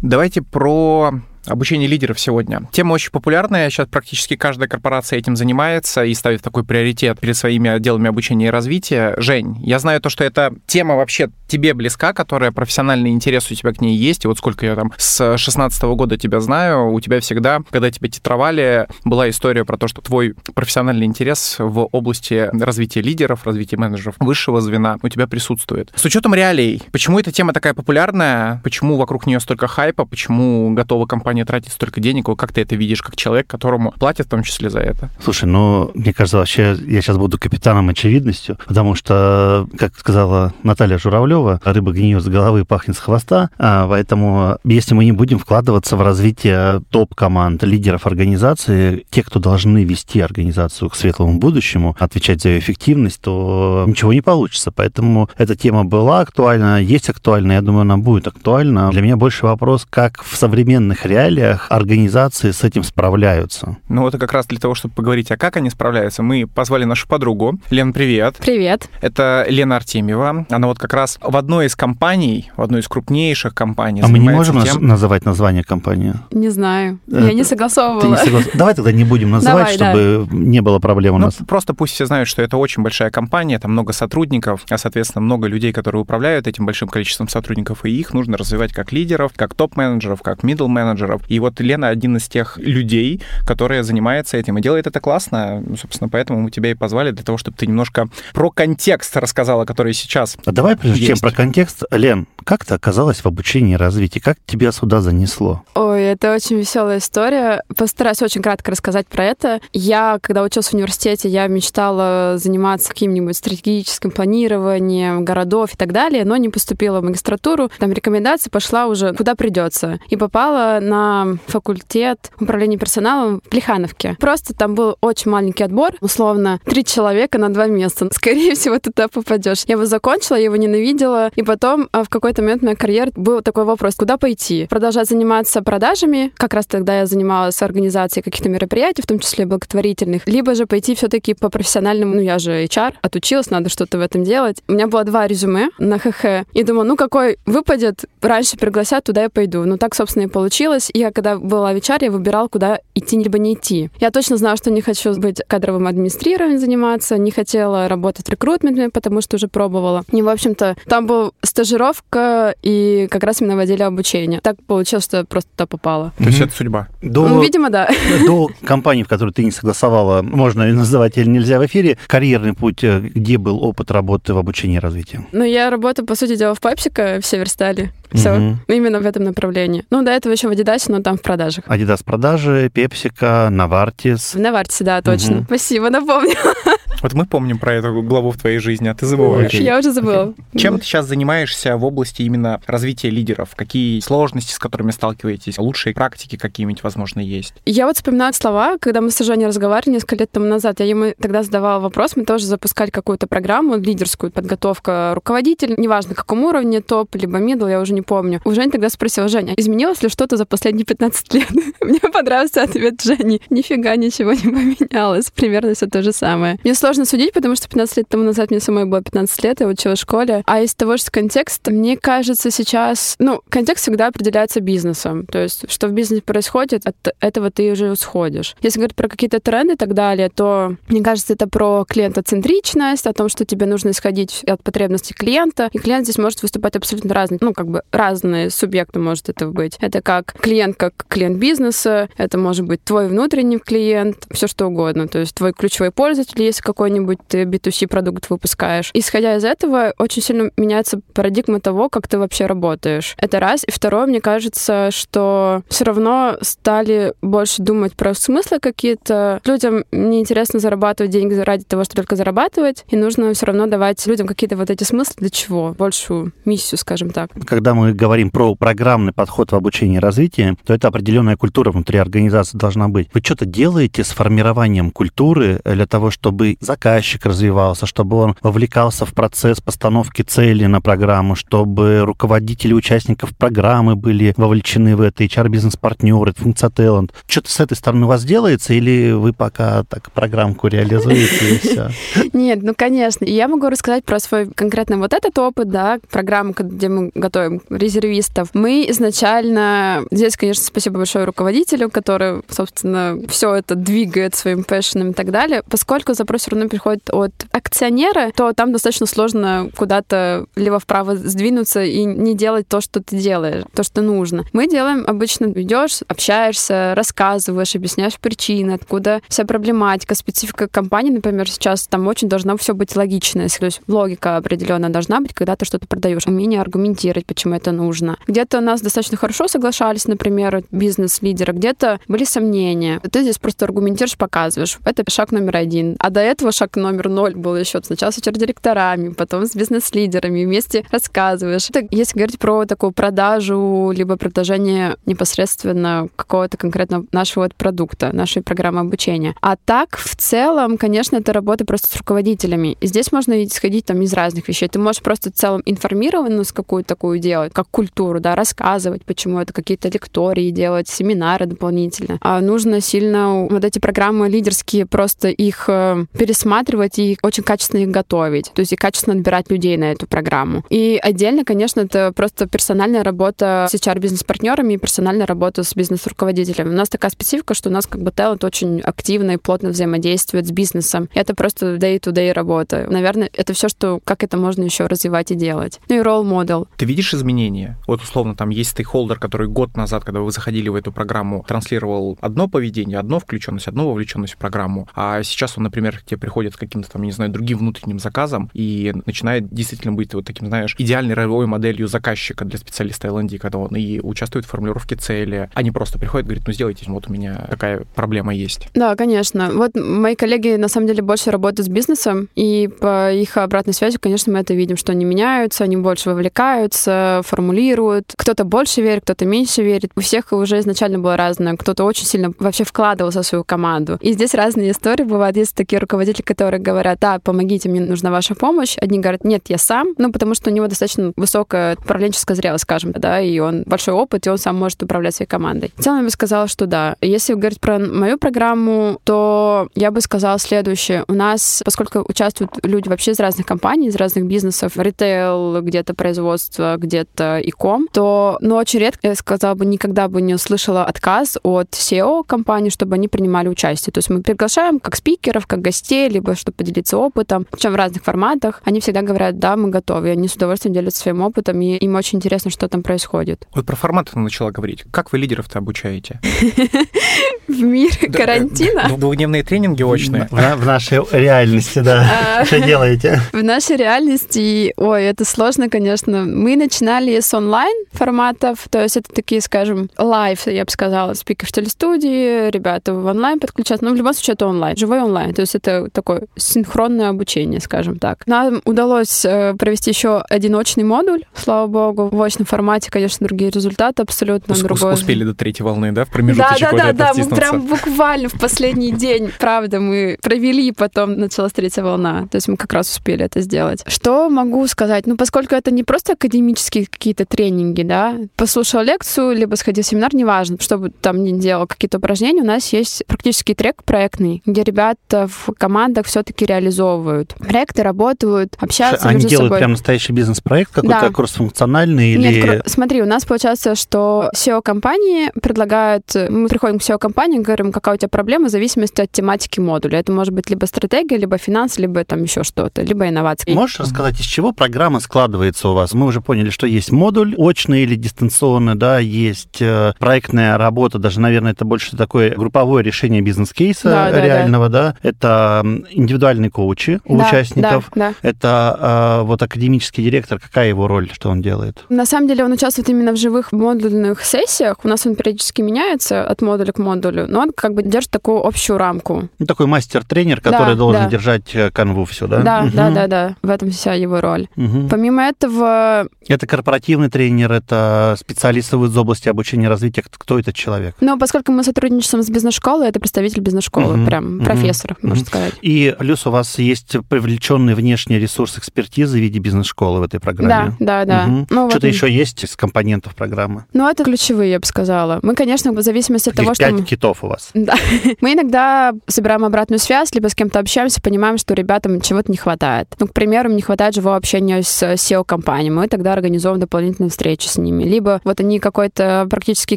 Давайте 0.00 0.40
про 0.40 1.20
Обучение 1.48 1.88
лидеров 1.88 2.20
сегодня. 2.20 2.68
Тема 2.72 2.92
очень 2.92 3.10
популярная. 3.10 3.70
Сейчас 3.70 3.88
практически 3.88 4.36
каждая 4.36 4.68
корпорация 4.68 5.18
этим 5.18 5.34
занимается 5.34 6.04
и 6.04 6.12
ставит 6.14 6.42
такой 6.42 6.64
приоритет 6.64 7.18
перед 7.18 7.36
своими 7.36 7.70
отделами 7.70 8.08
обучения 8.08 8.48
и 8.48 8.50
развития. 8.50 9.14
Жень, 9.16 9.56
я 9.62 9.78
знаю 9.78 10.00
то, 10.00 10.10
что 10.10 10.24
эта 10.24 10.54
тема 10.66 10.96
вообще 10.96 11.30
тебе 11.46 11.72
близка, 11.74 12.12
которая 12.12 12.52
профессиональный 12.52 13.10
интерес 13.10 13.50
у 13.50 13.54
тебя 13.54 13.72
к 13.72 13.80
ней 13.80 13.96
есть. 13.96 14.24
И 14.24 14.28
вот 14.28 14.38
сколько 14.38 14.66
я 14.66 14.76
там 14.76 14.92
с 14.98 15.38
16 15.38 15.82
года 15.82 16.18
тебя 16.18 16.40
знаю, 16.40 16.92
у 16.92 17.00
тебя 17.00 17.20
всегда, 17.20 17.60
когда 17.70 17.90
тебя 17.90 18.08
титровали, 18.08 18.86
была 19.04 19.30
история 19.30 19.64
про 19.64 19.78
то, 19.78 19.88
что 19.88 20.02
твой 20.02 20.34
профессиональный 20.54 21.06
интерес 21.06 21.56
в 21.58 21.88
области 21.90 22.50
развития 22.52 23.00
лидеров, 23.00 23.46
развития 23.46 23.78
менеджеров 23.78 24.16
высшего 24.20 24.60
звена 24.60 24.98
у 25.02 25.08
тебя 25.08 25.26
присутствует. 25.26 25.90
С 25.96 26.04
учетом 26.04 26.34
реалий, 26.34 26.82
почему 26.92 27.18
эта 27.18 27.32
тема 27.32 27.52
такая 27.52 27.72
популярная, 27.72 28.60
почему 28.62 28.96
вокруг 28.96 29.26
нее 29.26 29.40
столько 29.40 29.66
хайпа, 29.66 30.04
почему 30.04 30.72
готова 30.74 31.06
компания 31.06 31.37
компания 31.38 31.44
тратит 31.44 31.72
столько 31.72 32.00
денег, 32.00 32.26
как 32.36 32.52
ты 32.52 32.62
это 32.62 32.76
видишь, 32.76 33.02
как 33.02 33.16
человек, 33.16 33.46
которому 33.46 33.92
платят 33.92 34.26
в 34.26 34.30
том 34.30 34.42
числе 34.42 34.70
за 34.70 34.80
это? 34.80 35.10
Слушай, 35.22 35.46
ну, 35.46 35.90
мне 35.94 36.12
кажется, 36.12 36.38
вообще 36.38 36.76
я 36.86 37.00
сейчас 37.00 37.16
буду 37.16 37.38
капитаном 37.38 37.88
очевидностью, 37.88 38.58
потому 38.66 38.94
что, 38.94 39.66
как 39.78 39.96
сказала 39.98 40.52
Наталья 40.62 40.98
Журавлева, 40.98 41.60
рыба 41.64 41.92
гниет 41.92 42.22
с 42.22 42.28
головы 42.28 42.60
и 42.60 42.64
пахнет 42.64 42.96
с 42.96 43.00
хвоста, 43.00 43.50
а, 43.58 43.86
поэтому 43.88 44.58
если 44.64 44.94
мы 44.94 45.04
не 45.04 45.12
будем 45.12 45.38
вкладываться 45.38 45.96
в 45.96 46.02
развитие 46.02 46.82
топ-команд, 46.90 47.62
лидеров 47.64 48.06
организации, 48.06 49.04
те, 49.10 49.22
кто 49.22 49.38
должны 49.38 49.84
вести 49.84 50.20
организацию 50.20 50.90
к 50.90 50.96
светлому 50.96 51.38
будущему, 51.38 51.96
отвечать 51.98 52.42
за 52.42 52.50
ее 52.50 52.58
эффективность, 52.58 53.20
то 53.20 53.84
ничего 53.86 54.12
не 54.12 54.20
получится. 54.20 54.70
Поэтому 54.72 55.28
эта 55.38 55.56
тема 55.56 55.84
была 55.84 56.20
актуальна, 56.20 56.80
есть 56.80 57.08
актуальна, 57.08 57.52
я 57.52 57.62
думаю, 57.62 57.82
она 57.82 57.96
будет 57.96 58.26
актуальна. 58.26 58.90
Для 58.90 59.02
меня 59.02 59.16
больше 59.16 59.46
вопрос, 59.46 59.86
как 59.88 60.22
в 60.22 60.36
современных 60.36 61.06
реалиях 61.06 61.27
реалиях 61.28 61.66
организации 61.70 62.50
с 62.50 62.64
этим 62.64 62.82
справляются? 62.82 63.76
Ну, 63.88 64.06
это 64.08 64.18
как 64.18 64.32
раз 64.32 64.46
для 64.46 64.58
того, 64.58 64.74
чтобы 64.74 64.94
поговорить, 64.94 65.30
а 65.30 65.36
как 65.36 65.56
они 65.56 65.70
справляются, 65.70 66.22
мы 66.22 66.46
позвали 66.46 66.84
нашу 66.84 67.06
подругу. 67.06 67.58
Лен, 67.70 67.92
привет. 67.92 68.36
Привет. 68.38 68.88
Это 69.00 69.44
Лена 69.48 69.76
Артемьева. 69.76 70.46
Она 70.48 70.66
вот 70.66 70.78
как 70.78 70.94
раз 70.94 71.18
в 71.20 71.36
одной 71.36 71.66
из 71.66 71.76
компаний, 71.76 72.50
в 72.56 72.62
одной 72.62 72.80
из 72.80 72.88
крупнейших 72.88 73.54
компаний 73.54 74.00
А 74.02 74.08
мы 74.08 74.18
не 74.18 74.28
можем 74.28 74.62
тем... 74.62 74.86
называть 74.86 75.24
название 75.24 75.64
компании? 75.64 76.14
Не 76.30 76.48
знаю. 76.48 76.98
Это... 77.06 77.26
Я 77.26 77.32
не 77.34 77.44
согласовывала. 77.44 78.00
Ты 78.00 78.08
не 78.08 78.16
соглас... 78.16 78.44
Давай 78.54 78.74
тогда 78.74 78.92
не 78.92 79.04
будем 79.04 79.30
называть, 79.30 79.78
Давай, 79.78 79.94
чтобы 79.94 80.26
да. 80.30 80.36
не 80.36 80.60
было 80.60 80.78
проблем 80.78 81.14
у 81.14 81.18
ну, 81.18 81.26
нас. 81.26 81.36
Просто 81.46 81.74
пусть 81.74 81.94
все 81.94 82.06
знают, 82.06 82.28
что 82.28 82.42
это 82.42 82.56
очень 82.56 82.82
большая 82.82 83.10
компания, 83.10 83.58
там 83.58 83.72
много 83.72 83.92
сотрудников, 83.92 84.64
а, 84.70 84.78
соответственно, 84.78 85.22
много 85.22 85.46
людей, 85.46 85.72
которые 85.72 86.02
управляют 86.02 86.46
этим 86.46 86.64
большим 86.66 86.88
количеством 86.88 87.28
сотрудников, 87.28 87.84
и 87.84 87.90
их 87.90 88.14
нужно 88.14 88.36
развивать 88.36 88.72
как 88.72 88.92
лидеров, 88.92 89.32
как 89.36 89.54
топ-менеджеров, 89.54 90.22
как 90.22 90.42
middle 90.44 90.68
менеджеров 90.68 91.17
менеджеров. 91.18 91.22
И 91.28 91.38
вот 91.40 91.60
Лена 91.60 91.88
один 91.88 92.16
из 92.16 92.28
тех 92.28 92.58
людей, 92.58 93.20
которые 93.46 93.82
занимается 93.82 94.36
этим 94.36 94.58
и 94.58 94.62
делает 94.62 94.86
это 94.86 95.00
классно. 95.00 95.62
Собственно, 95.80 96.08
поэтому 96.08 96.40
мы 96.40 96.50
тебя 96.50 96.70
и 96.70 96.74
позвали 96.74 97.10
для 97.10 97.24
того, 97.24 97.38
чтобы 97.38 97.56
ты 97.56 97.66
немножко 97.66 98.08
про 98.32 98.50
контекст 98.50 99.16
рассказала, 99.16 99.64
который 99.64 99.92
сейчас 99.92 100.36
А 100.44 100.52
давай, 100.52 100.76
прежде 100.76 101.00
есть. 101.00 101.08
чем 101.08 101.18
про 101.18 101.34
контекст, 101.34 101.84
Лен, 101.90 102.26
как 102.48 102.64
ты 102.64 102.72
оказалась 102.72 103.18
в 103.18 103.26
обучении 103.26 103.74
и 103.74 103.76
развитии? 103.76 104.20
Как 104.20 104.38
тебя 104.46 104.72
сюда 104.72 105.02
занесло? 105.02 105.64
Ой, 105.74 106.02
это 106.02 106.34
очень 106.34 106.56
веселая 106.56 106.96
история. 106.96 107.62
Постараюсь 107.76 108.22
очень 108.22 108.40
кратко 108.40 108.70
рассказать 108.70 109.06
про 109.06 109.22
это. 109.26 109.60
Я, 109.74 110.18
когда 110.22 110.42
училась 110.42 110.68
в 110.68 110.72
университете, 110.72 111.28
я 111.28 111.46
мечтала 111.46 112.38
заниматься 112.38 112.88
каким-нибудь 112.88 113.36
стратегическим 113.36 114.10
планированием 114.10 115.26
городов 115.26 115.74
и 115.74 115.76
так 115.76 115.92
далее, 115.92 116.24
но 116.24 116.38
не 116.38 116.48
поступила 116.48 117.02
в 117.02 117.04
магистратуру. 117.04 117.70
Там 117.78 117.92
рекомендации 117.92 118.48
пошла 118.48 118.86
уже 118.86 119.12
куда 119.12 119.34
придется. 119.34 120.00
И 120.08 120.16
попала 120.16 120.78
на 120.80 121.36
факультет 121.48 122.30
управления 122.40 122.78
персоналом 122.78 123.42
в 123.44 123.50
Плехановке. 123.50 124.16
Просто 124.18 124.54
там 124.54 124.74
был 124.74 124.96
очень 125.02 125.30
маленький 125.30 125.64
отбор, 125.64 125.90
условно, 126.00 126.60
три 126.64 126.82
человека 126.82 127.36
на 127.36 127.50
два 127.50 127.66
места. 127.66 128.08
Скорее 128.14 128.54
всего, 128.54 128.76
ты 128.76 128.90
туда 128.90 129.08
попадешь. 129.08 129.64
Я 129.66 129.74
его 129.74 129.84
закончила, 129.84 130.38
я 130.38 130.44
его 130.44 130.56
ненавидела, 130.56 131.30
и 131.36 131.42
потом 131.42 131.90
а, 131.92 132.04
в 132.04 132.08
какой-то 132.08 132.37
момент 132.42 132.62
моя 132.62 132.76
карьера 132.76 133.10
был 133.14 133.42
такой 133.42 133.64
вопрос, 133.64 133.94
куда 133.94 134.16
пойти? 134.16 134.66
Продолжать 134.66 135.08
заниматься 135.08 135.62
продажами, 135.62 136.32
как 136.36 136.54
раз 136.54 136.66
тогда 136.66 137.00
я 137.00 137.06
занималась 137.06 137.60
организацией 137.62 138.22
каких-то 138.22 138.48
мероприятий, 138.48 139.02
в 139.02 139.06
том 139.06 139.18
числе 139.18 139.46
благотворительных, 139.46 140.26
либо 140.26 140.54
же 140.54 140.66
пойти 140.66 140.94
все-таки 140.94 141.34
по 141.34 141.50
профессиональному, 141.50 142.14
ну 142.14 142.20
я 142.20 142.38
же 142.38 142.64
HR, 142.64 142.94
отучилась, 143.02 143.50
надо 143.50 143.68
что-то 143.68 143.98
в 143.98 144.00
этом 144.00 144.24
делать. 144.24 144.62
У 144.68 144.72
меня 144.72 144.86
было 144.86 145.04
два 145.04 145.26
резюме 145.26 145.70
на 145.78 145.98
ХХ, 145.98 146.46
и 146.52 146.62
думаю, 146.62 146.86
ну 146.86 146.96
какой 146.96 147.38
выпадет, 147.46 148.04
раньше 148.20 148.56
пригласят, 148.56 149.04
туда 149.04 149.22
я 149.22 149.30
пойду. 149.30 149.64
Ну 149.64 149.78
так, 149.78 149.94
собственно, 149.94 150.24
и 150.24 150.26
получилось 150.28 150.90
я, 150.94 151.10
когда 151.12 151.36
была 151.36 151.72
в 151.72 151.76
HR, 151.76 152.04
я 152.04 152.10
выбирала, 152.10 152.48
куда 152.48 152.80
идти, 152.94 153.18
либо 153.18 153.38
не 153.38 153.54
идти. 153.54 153.90
Я 154.00 154.10
точно 154.10 154.36
знала, 154.36 154.56
что 154.56 154.70
не 154.70 154.80
хочу 154.80 155.14
быть 155.14 155.40
кадровым 155.46 155.86
администрированием 155.86 156.58
заниматься, 156.58 157.18
не 157.18 157.30
хотела 157.30 157.88
работать 157.88 158.28
рекрутментами, 158.28 158.88
потому 158.88 159.20
что 159.20 159.36
уже 159.36 159.48
пробовала. 159.48 160.04
И, 160.12 160.22
в 160.22 160.28
общем-то, 160.28 160.76
там 160.86 161.06
была 161.06 161.30
стажировка, 161.42 162.27
и 162.62 163.08
как 163.10 163.22
раз 163.24 163.40
именно 163.40 163.56
в 163.56 163.58
отделе 163.58 163.84
обучения. 163.84 164.40
Так 164.40 164.56
получилось, 164.66 165.04
что 165.04 165.18
я 165.18 165.24
просто 165.24 165.50
туда 165.52 165.66
попала. 165.66 166.12
То 166.18 166.24
есть 166.24 166.40
это 166.40 166.54
судьба? 166.54 166.88
До, 167.02 167.26
ну, 167.28 167.42
видимо, 167.42 167.70
да. 167.70 167.88
До 168.26 168.48
компании, 168.64 169.02
в 169.02 169.08
которой 169.08 169.32
ты 169.32 169.44
не 169.44 169.50
согласовала, 169.50 170.22
можно 170.22 170.62
ее 170.62 170.74
называть 170.74 171.18
или 171.18 171.28
нельзя 171.28 171.58
в 171.58 171.66
эфире, 171.66 171.98
карьерный 172.06 172.54
путь, 172.54 172.84
э, 172.84 173.00
где 173.00 173.38
был 173.38 173.62
опыт 173.62 173.90
работы 173.90 174.34
в 174.34 174.38
обучении 174.38 174.76
и 174.76 174.80
развитии? 174.80 175.26
Ну, 175.32 175.44
я 175.44 175.70
работаю, 175.70 176.06
по 176.06 176.14
сути 176.14 176.36
дела, 176.36 176.54
в 176.54 176.60
Пепсико 176.60 177.20
в 177.20 177.26
Северстале. 177.26 177.92
Все, 178.12 178.32
угу. 178.32 178.56
именно 178.68 179.00
в 179.00 179.06
этом 179.06 179.24
направлении. 179.24 179.84
Ну, 179.90 180.02
до 180.02 180.12
этого 180.12 180.32
еще 180.32 180.48
в 180.48 180.52
Adidas, 180.52 180.84
но 180.88 181.02
там 181.02 181.18
в 181.18 181.22
продажах. 181.22 181.66
Adidas 181.66 182.02
продажи, 182.04 182.70
Пепсика, 182.72 183.48
Навартис. 183.50 184.34
В 184.34 184.40
Навартисе, 184.40 184.84
да, 184.84 185.02
точно. 185.02 185.38
Угу. 185.38 185.44
Спасибо, 185.44 185.90
напомнил. 185.90 186.34
Вот 187.02 187.12
мы 187.14 187.26
помним 187.26 187.58
про 187.58 187.74
эту 187.74 188.02
главу 188.02 188.30
в 188.30 188.36
твоей 188.36 188.58
жизни, 188.58 188.88
а 188.88 188.94
ты 188.94 189.06
забываешь. 189.06 189.52
Я 189.52 189.78
уже 189.78 189.92
забыла. 189.92 190.34
Чем 190.56 190.78
ты 190.78 190.84
сейчас 190.84 191.06
занимаешься 191.06 191.76
в 191.76 191.84
области 191.84 192.22
именно 192.22 192.60
развития 192.66 193.10
лидеров? 193.10 193.54
Какие 193.54 194.00
сложности, 194.00 194.52
с 194.52 194.58
которыми 194.58 194.90
сталкиваетесь? 194.90 195.58
Лучшие 195.58 195.94
практики 195.94 196.36
какие-нибудь, 196.36 196.82
возможно, 196.82 197.20
есть? 197.20 197.54
Я 197.64 197.86
вот 197.86 197.96
вспоминаю 197.96 198.34
слова, 198.34 198.76
когда 198.80 199.00
мы 199.00 199.10
с 199.10 199.18
Женей 199.18 199.46
разговаривали 199.46 199.94
несколько 199.94 200.16
лет 200.16 200.30
тому 200.30 200.46
назад. 200.46 200.80
Я 200.80 200.86
ему 200.86 201.14
тогда 201.20 201.42
задавала 201.42 201.80
вопрос, 201.80 202.16
мы 202.16 202.24
тоже 202.24 202.46
запускали 202.46 202.90
какую-то 202.90 203.26
программу 203.26 203.76
лидерскую, 203.76 204.32
подготовка 204.32 205.12
руководителя, 205.14 205.74
неважно, 205.76 206.14
каком 206.14 206.44
уровне, 206.44 206.80
топ, 206.80 207.14
либо 207.14 207.38
мидл, 207.38 207.66
я 207.66 207.80
уже 207.80 207.94
не 207.94 208.02
помню. 208.02 208.40
У 208.44 208.52
Жени 208.52 208.70
тогда 208.70 208.88
спросила, 208.90 209.28
Женя, 209.28 209.54
изменилось 209.56 210.02
ли 210.02 210.08
что-то 210.08 210.36
за 210.36 210.46
последние 210.46 210.84
15 210.84 211.34
лет? 211.34 211.48
Мне 211.80 212.00
понравился 212.00 212.62
ответ 212.62 213.00
Жени. 213.02 213.40
Нифига 213.50 213.94
ничего 213.96 214.32
не 214.32 214.40
поменялось. 214.40 215.30
Примерно 215.30 215.74
все 215.74 215.86
то 215.86 216.02
же 216.02 216.12
самое. 216.12 216.58
Мне 216.64 216.74
сложно 216.74 216.87
судить, 216.94 217.32
потому 217.32 217.56
что 217.56 217.68
15 217.68 217.96
лет 217.98 218.08
тому 218.08 218.24
назад 218.24 218.50
мне 218.50 218.60
самой 218.60 218.84
было 218.84 219.02
15 219.02 219.44
лет, 219.44 219.60
я 219.60 219.66
училась 219.66 219.98
в 219.98 220.02
школе. 220.02 220.42
А 220.46 220.60
из 220.60 220.74
того, 220.74 220.96
что 220.96 221.10
контекст, 221.10 221.66
мне 221.68 221.96
кажется, 221.96 222.50
сейчас... 222.50 223.16
Ну, 223.18 223.42
контекст 223.48 223.82
всегда 223.82 224.08
определяется 224.08 224.60
бизнесом. 224.60 225.26
То 225.26 225.38
есть, 225.38 225.70
что 225.70 225.88
в 225.88 225.92
бизнесе 225.92 226.22
происходит, 226.22 226.86
от 226.86 226.96
этого 227.20 227.50
ты 227.50 227.72
уже 227.72 227.90
усходишь. 227.90 228.56
Если 228.60 228.78
говорить 228.78 228.96
про 228.96 229.08
какие-то 229.08 229.40
тренды 229.40 229.74
и 229.74 229.76
так 229.76 229.94
далее, 229.94 230.30
то, 230.30 230.76
мне 230.88 231.02
кажется, 231.02 231.32
это 231.32 231.48
про 231.48 231.84
клиентоцентричность, 231.88 233.06
о 233.06 233.12
том, 233.12 233.28
что 233.28 233.44
тебе 233.44 233.66
нужно 233.66 233.90
исходить 233.90 234.44
от 234.44 234.62
потребностей 234.62 235.14
клиента. 235.14 235.68
И 235.72 235.78
клиент 235.78 236.04
здесь 236.04 236.18
может 236.18 236.42
выступать 236.42 236.76
абсолютно 236.76 237.14
разный. 237.14 237.38
Ну, 237.40 237.52
как 237.52 237.68
бы 237.68 237.82
разные 237.92 238.50
субъекты 238.50 238.98
может 238.98 239.28
это 239.28 239.48
быть. 239.48 239.76
Это 239.80 240.02
как 240.02 240.34
клиент, 240.40 240.76
как 240.76 241.06
клиент 241.08 241.38
бизнеса, 241.38 242.08
это 242.16 242.38
может 242.38 242.66
быть 242.66 242.82
твой 242.84 243.08
внутренний 243.08 243.58
клиент, 243.58 244.26
все 244.30 244.46
что 244.46 244.66
угодно. 244.66 245.08
То 245.08 245.18
есть 245.18 245.34
твой 245.34 245.52
ключевой 245.52 245.90
пользователь, 245.90 246.42
если 246.42 246.62
какой-нибудь 246.68 247.18
ты 247.26 247.44
B2C 247.44 247.88
продукт 247.88 248.28
выпускаешь. 248.28 248.90
Исходя 248.92 249.36
из 249.36 249.44
этого, 249.44 249.94
очень 249.98 250.22
сильно 250.22 250.50
меняется 250.58 251.00
парадигма 251.14 251.60
того, 251.60 251.88
как 251.88 252.06
ты 252.08 252.18
вообще 252.18 252.44
работаешь. 252.44 253.14
Это 253.18 253.40
раз. 253.40 253.64
И 253.66 253.70
второе, 253.70 254.06
мне 254.06 254.20
кажется, 254.20 254.90
что 254.90 255.62
все 255.68 255.84
равно 255.84 256.36
стали 256.42 257.14
больше 257.22 257.62
думать 257.62 257.94
про 257.94 258.12
смыслы 258.12 258.58
какие-то. 258.58 259.40
Людям 259.46 259.84
неинтересно 259.92 260.58
зарабатывать 260.58 261.10
деньги 261.10 261.34
ради 261.34 261.64
того, 261.64 261.84
чтобы 261.84 261.96
только 261.96 262.16
зарабатывать, 262.16 262.84
и 262.88 262.96
нужно 262.96 263.32
все 263.32 263.46
равно 263.46 263.66
давать 263.66 264.06
людям 264.06 264.26
какие-то 264.26 264.56
вот 264.56 264.68
эти 264.68 264.84
смыслы 264.84 265.14
для 265.18 265.30
чего? 265.30 265.74
Большую 265.78 266.32
миссию, 266.44 266.78
скажем 266.78 267.10
так. 267.10 267.30
Когда 267.46 267.72
мы 267.72 267.94
говорим 267.94 268.30
про 268.30 268.54
программный 268.54 269.12
подход 269.12 269.52
в 269.52 269.56
обучении 269.56 269.96
и 269.96 270.00
развитии, 270.00 270.56
то 270.66 270.74
это 270.74 270.88
определенная 270.88 271.36
культура 271.36 271.70
внутри 271.70 271.98
организации 271.98 272.58
должна 272.58 272.88
быть. 272.88 273.08
Вы 273.14 273.20
что-то 273.20 273.46
делаете 273.46 274.04
с 274.04 274.08
формированием 274.08 274.90
культуры 274.90 275.60
для 275.64 275.86
того, 275.86 276.10
чтобы 276.10 276.57
заказчик 276.60 277.24
развивался, 277.26 277.86
чтобы 277.86 278.16
он 278.16 278.36
вовлекался 278.42 279.06
в 279.06 279.14
процесс 279.14 279.60
постановки 279.60 280.22
цели 280.22 280.66
на 280.66 280.80
программу, 280.80 281.34
чтобы 281.34 282.00
руководители 282.00 282.72
участников 282.72 283.36
программы 283.36 283.96
были 283.96 284.34
вовлечены 284.36 284.96
в 284.96 285.00
это, 285.00 285.24
HR-бизнес-партнеры, 285.24 286.32
функция-талент. 286.36 287.12
Что-то 287.26 287.50
с 287.50 287.60
этой 287.60 287.76
стороны 287.76 288.06
у 288.06 288.08
вас 288.08 288.24
делается, 288.24 288.74
или 288.74 289.12
вы 289.12 289.32
пока 289.32 289.84
так 289.84 290.10
программку 290.12 290.68
реализуете 290.68 291.54
и 291.54 291.58
все? 291.58 291.90
Нет, 292.32 292.62
ну, 292.62 292.74
конечно. 292.76 293.24
Я 293.24 293.48
могу 293.48 293.68
рассказать 293.68 294.04
про 294.04 294.18
свой 294.20 294.50
конкретно 294.50 294.98
вот 294.98 295.12
этот 295.12 295.38
опыт, 295.38 295.68
да, 295.68 295.98
программу, 296.10 296.54
где 296.56 296.88
мы 296.88 297.10
готовим 297.14 297.62
резервистов. 297.70 298.48
Мы 298.54 298.86
изначально... 298.90 300.04
Здесь, 300.10 300.36
конечно, 300.36 300.64
спасибо 300.64 300.98
большое 300.98 301.24
руководителю, 301.24 301.90
который, 301.90 302.42
собственно, 302.48 303.18
все 303.28 303.54
это 303.54 303.74
двигает 303.74 304.34
своим 304.34 304.64
пэшеном 304.64 305.10
и 305.10 305.12
так 305.12 305.30
далее. 305.30 305.62
Поскольку 305.68 306.14
запрос 306.14 306.47
все 306.48 306.56
равно 306.56 306.70
приходит 306.70 307.10
от 307.10 307.32
акционера, 307.52 308.30
то 308.34 308.54
там 308.54 308.72
достаточно 308.72 309.04
сложно 309.04 309.70
куда-то 309.76 310.46
либо 310.56 310.78
вправо 310.78 311.14
сдвинуться 311.14 311.84
и 311.84 312.04
не 312.04 312.34
делать 312.34 312.66
то, 312.66 312.80
что 312.80 313.02
ты 313.02 313.18
делаешь, 313.18 313.64
то, 313.74 313.82
что 313.82 314.00
нужно. 314.00 314.44
Мы 314.54 314.66
делаем 314.66 315.04
обычно, 315.06 315.46
идешь, 315.46 316.00
общаешься, 316.08 316.94
рассказываешь, 316.94 317.74
объясняешь 317.74 318.18
причины, 318.18 318.72
откуда 318.72 319.20
вся 319.28 319.44
проблематика, 319.44 320.14
специфика 320.14 320.68
компании, 320.68 321.10
например, 321.10 321.50
сейчас 321.50 321.86
там 321.86 322.06
очень 322.06 322.30
должно 322.30 322.56
все 322.56 322.72
быть 322.72 322.96
логично, 322.96 323.46
то 323.48 323.66
есть 323.66 323.82
логика 323.86 324.36
определенная 324.36 324.88
должна 324.88 325.20
быть, 325.20 325.34
когда 325.34 325.54
ты 325.54 325.66
что-то 325.66 325.86
продаешь, 325.86 326.26
умение 326.26 326.62
аргументировать, 326.62 327.26
почему 327.26 327.54
это 327.56 327.72
нужно. 327.72 328.16
Где-то 328.26 328.58
у 328.58 328.62
нас 328.62 328.80
достаточно 328.80 329.18
хорошо 329.18 329.48
соглашались, 329.48 330.06
например, 330.06 330.62
бизнес-лидеры, 330.70 331.52
где-то 331.52 332.00
были 332.08 332.24
сомнения. 332.24 333.00
Ты 333.00 333.20
здесь 333.20 333.38
просто 333.38 333.66
аргументируешь, 333.66 334.16
показываешь. 334.16 334.78
Это 334.84 335.04
шаг 335.10 335.32
номер 335.32 335.56
один. 335.56 335.96
А 335.98 336.10
до 336.10 336.20
этого 336.20 336.37
шаг 336.50 336.76
номер 336.76 337.08
ноль 337.08 337.34
был 337.34 337.56
еще 337.56 337.80
сначала 337.82 338.10
с 338.10 338.18
HR-директорами, 338.18 339.10
потом 339.10 339.46
с 339.46 339.54
бизнес-лидерами, 339.54 340.44
вместе 340.44 340.84
рассказываешь. 340.90 341.68
Это 341.70 341.86
если 341.90 342.18
говорить 342.18 342.38
про 342.38 342.64
такую 342.64 342.92
продажу, 342.92 343.92
либо 343.94 344.16
продолжение 344.16 344.96
непосредственно 345.06 346.08
какого-то 346.16 346.56
конкретно 346.56 347.04
нашего 347.12 347.44
вот 347.44 347.54
продукта, 347.54 348.14
нашей 348.14 348.42
программы 348.42 348.80
обучения. 348.80 349.34
А 349.40 349.56
так, 349.56 349.96
в 349.96 350.16
целом, 350.16 350.76
конечно, 350.76 351.16
это 351.16 351.32
работа 351.32 351.64
просто 351.64 351.88
с 351.88 351.96
руководителями. 351.96 352.76
И 352.80 352.86
здесь 352.86 353.12
можно 353.12 353.44
исходить 353.44 353.86
там 353.86 354.02
из 354.02 354.12
разных 354.12 354.48
вещей. 354.48 354.68
Ты 354.68 354.78
можешь 354.78 355.02
просто 355.02 355.30
в 355.30 355.34
целом 355.34 355.62
информированность 355.66 356.52
какую-то 356.52 356.88
такую 356.88 357.18
делать, 357.18 357.52
как 357.52 357.68
культуру, 357.70 358.20
да, 358.20 358.34
рассказывать, 358.34 359.04
почему 359.04 359.38
это 359.40 359.52
какие-то 359.52 359.88
лектории 359.88 360.50
делать, 360.50 360.88
семинары 360.88 361.46
дополнительно. 361.46 362.18
А 362.20 362.40
нужно 362.40 362.80
сильно 362.80 363.46
вот 363.48 363.64
эти 363.64 363.78
программы 363.78 364.28
лидерские, 364.28 364.86
просто 364.86 365.28
их 365.28 365.64
э, 365.68 366.06
пересматривать 366.28 366.98
и 366.98 367.18
очень 367.22 367.42
качественно 367.42 367.80
их 367.80 367.88
готовить. 367.88 368.52
То 368.52 368.60
есть 368.60 368.74
и 368.74 368.76
качественно 368.76 369.16
отбирать 369.16 369.50
людей 369.50 369.78
на 369.78 369.92
эту 369.92 370.06
программу. 370.06 370.62
И 370.68 371.00
отдельно, 371.02 371.42
конечно, 371.42 371.80
это 371.80 372.12
просто 372.14 372.46
персональная 372.46 373.02
работа 373.02 373.66
с 373.70 373.74
HR-бизнес-партнерами 373.74 374.74
и 374.74 374.76
персональная 374.76 375.24
работа 375.24 375.62
с 375.62 375.74
бизнес-руководителями. 375.74 376.68
У 376.68 376.76
нас 376.76 376.90
такая 376.90 377.10
специфика, 377.10 377.54
что 377.54 377.70
у 377.70 377.72
нас 377.72 377.86
как 377.86 378.02
бы 378.02 378.10
талант 378.10 378.44
очень 378.44 378.80
активно 378.80 379.32
и 379.32 379.36
плотно 379.38 379.70
взаимодействует 379.70 380.46
с 380.46 380.50
бизнесом. 380.50 381.08
И 381.14 381.18
это 381.18 381.34
просто 381.34 381.76
day-to-day 381.76 382.32
работа. 382.32 382.86
Наверное, 382.90 383.30
это 383.32 383.54
все, 383.54 383.70
что 383.70 383.98
как 384.04 384.22
это 384.22 384.36
можно 384.36 384.64
еще 384.64 384.84
развивать 384.86 385.30
и 385.30 385.34
делать. 385.34 385.80
Ну 385.88 385.96
и 385.96 386.00
role 386.00 386.24
model. 386.24 386.68
Ты 386.76 386.84
видишь 386.84 387.14
изменения? 387.14 387.78
Вот 387.86 388.02
условно 388.02 388.36
там 388.36 388.50
есть 388.50 388.70
стейкхолдер, 388.70 389.18
который 389.18 389.48
год 389.48 389.78
назад, 389.78 390.04
когда 390.04 390.20
вы 390.20 390.30
заходили 390.30 390.68
в 390.68 390.74
эту 390.74 390.92
программу, 390.92 391.42
транслировал 391.48 392.18
одно 392.20 392.48
поведение, 392.48 392.98
одно 392.98 393.18
включенность, 393.18 393.66
одну 393.66 393.88
вовлеченность 393.88 394.34
в 394.34 394.36
программу, 394.36 394.86
а 394.94 395.22
сейчас 395.22 395.56
он, 395.56 395.64
например, 395.64 396.02
тебе 396.04 396.17
приходит 396.18 396.54
с 396.54 396.56
каким-то 396.56 396.90
там, 396.90 397.02
не 397.02 397.12
знаю, 397.12 397.30
другим 397.30 397.58
внутренним 397.58 397.98
заказом 397.98 398.50
и 398.52 398.92
начинает 399.06 399.52
действительно 399.52 399.92
быть 399.92 400.14
вот 400.14 400.26
таким, 400.26 400.48
знаешь, 400.48 400.74
идеальной 400.78 401.14
ролевой 401.14 401.46
моделью 401.46 401.88
заказчика 401.88 402.44
для 402.44 402.58
специалиста 402.58 403.08
L&D, 403.08 403.38
когда 403.38 403.58
он 403.58 403.74
и 403.76 404.00
участвует 404.00 404.44
в 404.44 404.48
формулировке 404.48 404.96
цели, 404.96 405.50
а 405.54 405.62
не 405.62 405.70
просто 405.70 405.98
приходит 405.98 406.26
и 406.26 406.28
говорит, 406.28 406.46
ну 406.46 406.52
сделайте, 406.52 406.84
вот 406.88 407.08
у 407.08 407.12
меня 407.12 407.46
такая 407.48 407.84
проблема 407.94 408.34
есть. 408.34 408.68
Да, 408.74 408.96
конечно. 408.96 409.50
Вот 409.52 409.72
мои 409.74 410.14
коллеги 410.14 410.56
на 410.56 410.68
самом 410.68 410.86
деле 410.86 411.02
больше 411.02 411.30
работают 411.30 411.66
с 411.66 411.70
бизнесом, 411.70 412.28
и 412.34 412.68
по 412.80 413.12
их 413.12 413.36
обратной 413.36 413.74
связи, 413.74 413.98
конечно, 413.98 414.32
мы 414.32 414.40
это 414.40 414.54
видим, 414.54 414.76
что 414.76 414.92
они 414.92 415.04
меняются, 415.04 415.64
они 415.64 415.76
больше 415.76 416.10
вовлекаются, 416.10 417.22
формулируют. 417.24 418.12
Кто-то 418.16 418.44
больше 418.44 418.82
верит, 418.82 419.02
кто-то 419.04 419.24
меньше 419.24 419.62
верит. 419.62 419.90
У 419.96 420.00
всех 420.00 420.32
уже 420.32 420.58
изначально 420.60 420.98
было 420.98 421.16
разное. 421.16 421.56
Кто-то 421.56 421.84
очень 421.84 422.06
сильно 422.06 422.32
вообще 422.38 422.64
вкладывался 422.64 423.22
в 423.22 423.26
свою 423.26 423.44
команду. 423.44 423.98
И 424.00 424.12
здесь 424.12 424.34
разные 424.34 424.70
истории 424.70 425.04
бывают. 425.04 425.36
Есть 425.36 425.54
такие 425.54 425.78
руководители, 425.78 426.07
которые 426.22 426.60
говорят, 426.60 426.98
да, 427.00 427.18
помогите, 427.18 427.68
мне 427.68 427.80
нужна 427.80 428.10
ваша 428.10 428.34
помощь. 428.34 428.76
Одни 428.78 428.98
говорят, 428.98 429.24
нет, 429.24 429.44
я 429.48 429.58
сам. 429.58 429.94
Ну, 429.98 430.12
потому 430.12 430.34
что 430.34 430.50
у 430.50 430.52
него 430.52 430.66
достаточно 430.66 431.12
высокая 431.16 431.76
управленческая 431.76 432.36
зрелость, 432.36 432.62
скажем, 432.62 432.92
да, 432.92 433.20
и 433.20 433.38
он 433.38 433.62
большой 433.66 433.94
опыт, 433.94 434.26
и 434.26 434.30
он 434.30 434.38
сам 434.38 434.56
может 434.56 434.82
управлять 434.82 435.14
своей 435.14 435.28
командой. 435.28 435.72
В 435.76 435.82
целом 435.82 435.98
я 435.98 436.04
бы 436.04 436.10
сказала, 436.10 436.48
что 436.48 436.66
да. 436.66 436.96
Если 437.00 437.34
говорить 437.34 437.60
про 437.60 437.78
мою 437.78 438.18
программу, 438.18 439.00
то 439.04 439.68
я 439.74 439.90
бы 439.90 440.00
сказала 440.00 440.38
следующее. 440.38 441.04
У 441.08 441.14
нас, 441.14 441.62
поскольку 441.64 442.04
участвуют 442.08 442.52
люди 442.62 442.88
вообще 442.88 443.12
из 443.12 443.20
разных 443.20 443.46
компаний, 443.46 443.88
из 443.88 443.96
разных 443.96 444.26
бизнесов, 444.26 444.76
ритейл, 444.76 445.60
где-то 445.62 445.94
производство, 445.94 446.76
где-то 446.76 447.40
иком, 447.40 447.88
то, 447.92 448.38
ну, 448.40 448.56
очень 448.56 448.80
редко, 448.80 449.08
я 449.08 449.14
сказала 449.14 449.54
бы, 449.54 449.66
никогда 449.66 450.08
бы 450.08 450.22
не 450.22 450.34
услышала 450.34 450.84
отказ 450.84 451.38
от 451.42 451.70
SEO-компаний, 451.72 452.70
чтобы 452.70 452.94
они 452.94 453.08
принимали 453.08 453.48
участие. 453.48 453.92
То 453.92 453.98
есть 453.98 454.10
мы 454.10 454.22
приглашаем 454.22 454.80
как 454.80 454.96
спикеров, 454.96 455.46
как 455.46 455.60
гостей, 455.60 455.97
либо 456.06 456.36
чтобы 456.36 456.56
поделиться 456.56 456.96
опытом, 456.96 457.46
причем 457.50 457.72
в 457.72 457.76
разных 457.76 458.04
форматах. 458.04 458.62
Они 458.64 458.80
всегда 458.80 459.02
говорят, 459.02 459.38
да, 459.38 459.56
мы 459.56 459.70
готовы. 459.70 460.08
И 460.08 460.10
они 460.12 460.28
с 460.28 460.34
удовольствием 460.34 460.74
делятся 460.74 461.00
своим 461.00 461.22
опытом, 461.22 461.60
и 461.60 461.76
им 461.76 461.94
очень 461.96 462.18
интересно, 462.18 462.50
что 462.50 462.68
там 462.68 462.82
происходит. 462.82 463.46
Вот 463.54 463.66
про 463.66 463.74
форматы 463.74 464.12
ты 464.12 464.18
начала 464.18 464.50
говорить. 464.50 464.84
Как 464.90 465.12
вы 465.12 465.18
лидеров-то 465.18 465.58
обучаете? 465.58 466.20
В 467.48 467.62
мир 467.62 467.90
карантина? 468.12 468.88
Двухдневные 468.96 469.42
тренинги 469.42 469.82
очные? 469.82 470.28
В 470.30 470.66
нашей 470.66 471.00
реальности, 471.12 471.78
да. 471.78 472.44
Что 472.44 472.60
делаете? 472.60 473.20
В 473.32 473.42
нашей 473.42 473.76
реальности, 473.76 474.74
ой, 474.76 475.04
это 475.04 475.24
сложно, 475.24 475.70
конечно. 475.70 476.24
Мы 476.24 476.56
начинали 476.56 477.18
с 477.18 477.32
онлайн 477.32 477.74
форматов, 477.92 478.68
то 478.70 478.82
есть 478.82 478.98
это 478.98 479.12
такие, 479.12 479.40
скажем, 479.40 479.88
live, 479.96 480.46
я 480.46 480.64
бы 480.64 480.70
сказала, 480.70 481.14
спикер 481.14 481.48
в 481.48 481.52
телестудии, 481.52 482.50
ребята 482.50 482.92
в 482.92 483.06
онлайн 483.06 483.40
подключаются. 483.40 483.84
Но 483.84 483.92
в 483.92 483.96
любом 483.96 484.12
случае 484.12 484.34
это 484.34 484.46
онлайн, 484.46 484.76
живой 484.76 485.00
онлайн. 485.00 485.32
То 485.32 485.40
есть 485.40 485.54
это 485.54 485.77
такое 485.92 486.26
синхронное 486.36 487.08
обучение, 487.08 487.60
скажем 487.60 487.98
так. 487.98 488.26
Нам 488.26 488.60
удалось 488.64 489.24
э, 489.24 489.54
провести 489.54 489.90
еще 489.90 490.20
одиночный 490.28 490.84
модуль, 490.84 491.24
слава 491.34 491.66
богу. 491.66 492.08
В 492.08 492.22
очном 492.22 492.46
формате, 492.46 492.90
конечно, 492.90 493.26
другие 493.26 493.50
результаты 493.50 494.02
абсолютно 494.02 494.54
Ус- 494.54 494.60
другой. 494.60 494.94
Успели 494.94 495.24
до 495.24 495.34
третьей 495.34 495.64
волны, 495.64 495.92
да, 495.92 496.04
в 496.04 496.10
промежуточек 496.10 496.70
Да, 496.70 496.76
да, 496.76 496.92
да, 496.92 497.12
да, 497.12 497.12
мы 497.14 497.26
прям 497.28 497.62
буквально 497.66 498.28
в 498.28 498.38
последний 498.40 498.92
день, 498.92 499.30
правда, 499.38 499.80
мы 499.80 500.18
провели, 500.22 500.72
потом 500.72 501.14
началась 501.18 501.52
третья 501.52 501.82
волна. 501.82 502.26
То 502.30 502.36
есть 502.36 502.48
мы 502.48 502.56
как 502.56 502.72
раз 502.72 502.90
успели 502.90 503.24
это 503.24 503.40
сделать. 503.40 503.82
Что 503.86 504.28
могу 504.28 504.66
сказать? 504.66 505.06
Ну, 505.06 505.16
поскольку 505.16 505.54
это 505.54 505.70
не 505.70 505.84
просто 505.84 506.12
академические 506.14 506.86
какие-то 506.86 507.24
тренинги, 507.24 507.82
да, 507.82 508.16
послушал 508.36 508.82
лекцию, 508.82 509.36
либо 509.36 509.54
сходил 509.54 509.84
в 509.84 509.86
семинар, 509.86 510.14
неважно, 510.14 510.56
чтобы 510.60 510.90
там 510.90 511.22
не 511.22 511.38
делал 511.38 511.66
какие-то 511.66 511.98
упражнения, 511.98 512.42
у 512.42 512.46
нас 512.46 512.72
есть 512.72 513.04
практический 513.06 513.54
трек 513.54 513.82
проектный, 513.84 514.42
где 514.46 514.62
ребята 514.62 515.28
в 515.28 515.50
командах 515.68 516.06
все-таки 516.06 516.46
реализовывают. 516.46 517.34
Проекты 517.38 517.82
работают, 517.82 518.56
общаются 518.58 519.06
Они 519.06 519.16
между 519.16 519.28
делают 519.28 519.48
собой. 519.48 519.58
прям 519.58 519.70
настоящий 519.72 520.12
бизнес-проект 520.14 520.72
какой-то 520.72 521.00
Да. 521.02 521.10
курс-функциональный 521.10 522.16
Нет, 522.16 522.32
или... 522.32 522.42
кро- 522.42 522.62
смотри, 522.66 523.02
у 523.02 523.06
нас 523.06 523.26
получается, 523.26 523.74
что 523.74 524.30
SEO-компании 524.34 525.30
предлагают... 525.42 526.04
Мы 526.30 526.48
приходим 526.48 526.78
к 526.78 526.82
SEO-компании, 526.82 527.38
говорим, 527.40 527.70
какая 527.70 527.96
у 527.96 527.98
тебя 527.98 528.08
проблема, 528.08 528.46
в 528.46 528.50
зависимости 528.50 529.02
от 529.02 529.12
тематики 529.12 529.60
модуля. 529.60 529.98
Это 529.98 530.10
может 530.10 530.32
быть 530.32 530.48
либо 530.48 530.64
стратегия, 530.64 531.18
либо 531.18 531.36
финансы, 531.36 531.82
либо 531.82 532.02
там 532.04 532.22
еще 532.22 532.44
что-то, 532.44 532.80
либо 532.80 533.06
инновации. 533.06 533.52
Можешь 533.52 533.80
рассказать, 533.80 534.18
из 534.20 534.24
чего 534.24 534.52
программа 534.52 535.00
складывается 535.00 535.68
у 535.68 535.74
вас? 535.74 535.92
Мы 535.92 536.06
уже 536.06 536.22
поняли, 536.22 536.48
что 536.48 536.66
есть 536.66 536.90
модуль 536.92 537.34
очный 537.36 537.82
или 537.82 537.94
дистанционный, 537.94 538.74
да, 538.74 538.98
есть 539.00 539.60
э, 539.60 539.92
проектная 539.98 540.56
работа, 540.56 540.98
даже, 540.98 541.20
наверное, 541.20 541.52
это 541.52 541.66
больше 541.66 541.94
такое 541.94 542.34
групповое 542.34 542.82
решение 542.82 543.20
бизнес-кейса 543.20 543.90
Да, 543.90 544.10
да, 544.10 544.20
реального, 544.24 544.68
да. 544.70 544.96
Это 545.02 545.57
индивидуальные 545.62 546.50
коучи 546.50 547.00
у 547.04 547.16
Да, 547.16 547.26
участников. 547.28 547.90
Да, 547.94 548.10
да. 548.22 548.28
Это 548.28 549.18
э, 549.20 549.22
вот 549.24 549.42
академический 549.42 550.02
директор, 550.04 550.38
какая 550.38 550.68
его 550.68 550.86
роль, 550.88 551.10
что 551.12 551.28
он 551.30 551.42
делает? 551.42 551.84
На 551.88 552.06
самом 552.06 552.28
деле 552.28 552.44
он 552.44 552.52
участвует 552.52 552.88
именно 552.88 553.12
в 553.12 553.16
живых 553.16 553.52
модульных 553.52 554.24
сессиях. 554.24 554.76
У 554.84 554.88
нас 554.88 555.06
он 555.06 555.14
периодически 555.16 555.62
меняется 555.62 556.24
от 556.24 556.42
модуля 556.42 556.72
к 556.72 556.78
модулю, 556.78 557.26
но 557.28 557.40
он 557.40 557.52
как 557.52 557.74
бы 557.74 557.82
держит 557.82 558.10
такую 558.10 558.44
общую 558.46 558.78
рамку. 558.78 559.28
Ну, 559.38 559.46
такой 559.46 559.66
мастер-тренер, 559.66 560.40
который 560.40 560.74
Да, 560.74 560.74
должен 560.74 561.02
да. 561.04 561.08
держать 561.10 561.54
э, 561.54 561.70
канву 561.70 562.04
все, 562.04 562.26
да? 562.26 562.42
Да, 562.42 562.62
Мгм. 562.62 562.72
да, 562.76 562.90
да, 562.90 563.06
да. 563.06 563.36
В 563.42 563.50
этом 563.50 563.70
вся 563.70 563.94
его 563.94 564.20
роль. 564.20 564.48
Мгм. 564.56 564.88
Помимо 564.88 565.22
этого, 565.22 566.06
Это 566.28 566.46
корпоративный 566.46 567.08
тренер, 567.10 567.52
это 567.52 568.16
специалист 568.18 568.72
из 568.72 568.96
области 568.96 569.28
обучения 569.28 569.66
и 569.66 569.68
развития. 569.68 570.02
Кто 570.10 570.38
этот 570.38 570.54
человек? 570.54 570.94
ну, 571.00 571.18
поскольку 571.18 571.52
мы 571.52 571.64
сотрудничаем 571.64 572.22
с 572.22 572.28
бизнес-школой, 572.30 572.88
это 572.88 573.00
представитель 573.00 573.40
бизнес-школы, 573.40 573.96
Мгм, 573.96 574.06
прям 574.06 574.40
профессор, 574.40 574.96
мгм. 575.00 575.08
можно 575.10 575.24
сказать. 575.26 575.47
Сказать. 575.48 575.58
И 575.62 575.94
плюс 575.98 576.26
у 576.26 576.30
вас 576.30 576.58
есть 576.58 576.96
привлеченный 577.08 577.74
внешний 577.74 578.18
ресурс 578.18 578.58
экспертизы 578.58 579.18
в 579.18 579.20
виде 579.20 579.38
бизнес-школы 579.38 580.00
в 580.00 580.02
этой 580.02 580.20
программе. 580.20 580.76
Да, 580.78 581.04
да, 581.04 581.26
да. 581.26 581.32
Угу. 581.32 581.46
Ну, 581.50 581.70
Что-то 581.70 581.86
вот, 581.86 581.92
еще 581.92 582.10
есть 582.10 582.44
из 582.44 582.56
компонентов 582.56 583.14
программы? 583.14 583.64
Ну, 583.72 583.88
это 583.88 584.04
ключевые, 584.04 584.52
я 584.52 584.60
бы 584.60 584.66
сказала. 584.66 585.20
Мы, 585.22 585.34
конечно, 585.34 585.72
в 585.72 585.80
зависимости 585.82 586.28
от 586.28 586.36
Таких 586.36 586.54
того, 586.54 586.54
что... 586.54 586.78
пять 586.78 586.88
китов 586.88 587.24
у 587.24 587.28
вас. 587.28 587.50
Да. 587.54 587.74
Мы 588.20 588.34
иногда 588.34 588.92
собираем 589.06 589.44
обратную 589.44 589.78
связь, 589.78 590.14
либо 590.14 590.28
с 590.28 590.34
кем-то 590.34 590.58
общаемся, 590.58 591.00
понимаем, 591.00 591.38
что 591.38 591.54
ребятам 591.54 592.00
чего-то 592.00 592.30
не 592.30 592.36
хватает. 592.36 592.88
Ну, 592.98 593.06
к 593.06 593.12
примеру, 593.12 593.50
им 593.50 593.56
не 593.56 593.62
хватает 593.62 593.94
живого 593.94 594.16
общения 594.16 594.62
с 594.62 594.82
SEO-компанией. 594.82 595.70
Мы 595.70 595.88
тогда 595.88 596.12
организовываем 596.12 596.60
дополнительные 596.60 597.10
встречи 597.10 597.46
с 597.46 597.56
ними. 597.56 597.84
Либо 597.84 598.20
вот 598.24 598.40
они 598.40 598.58
какой-то 598.58 599.26
практически 599.30 599.76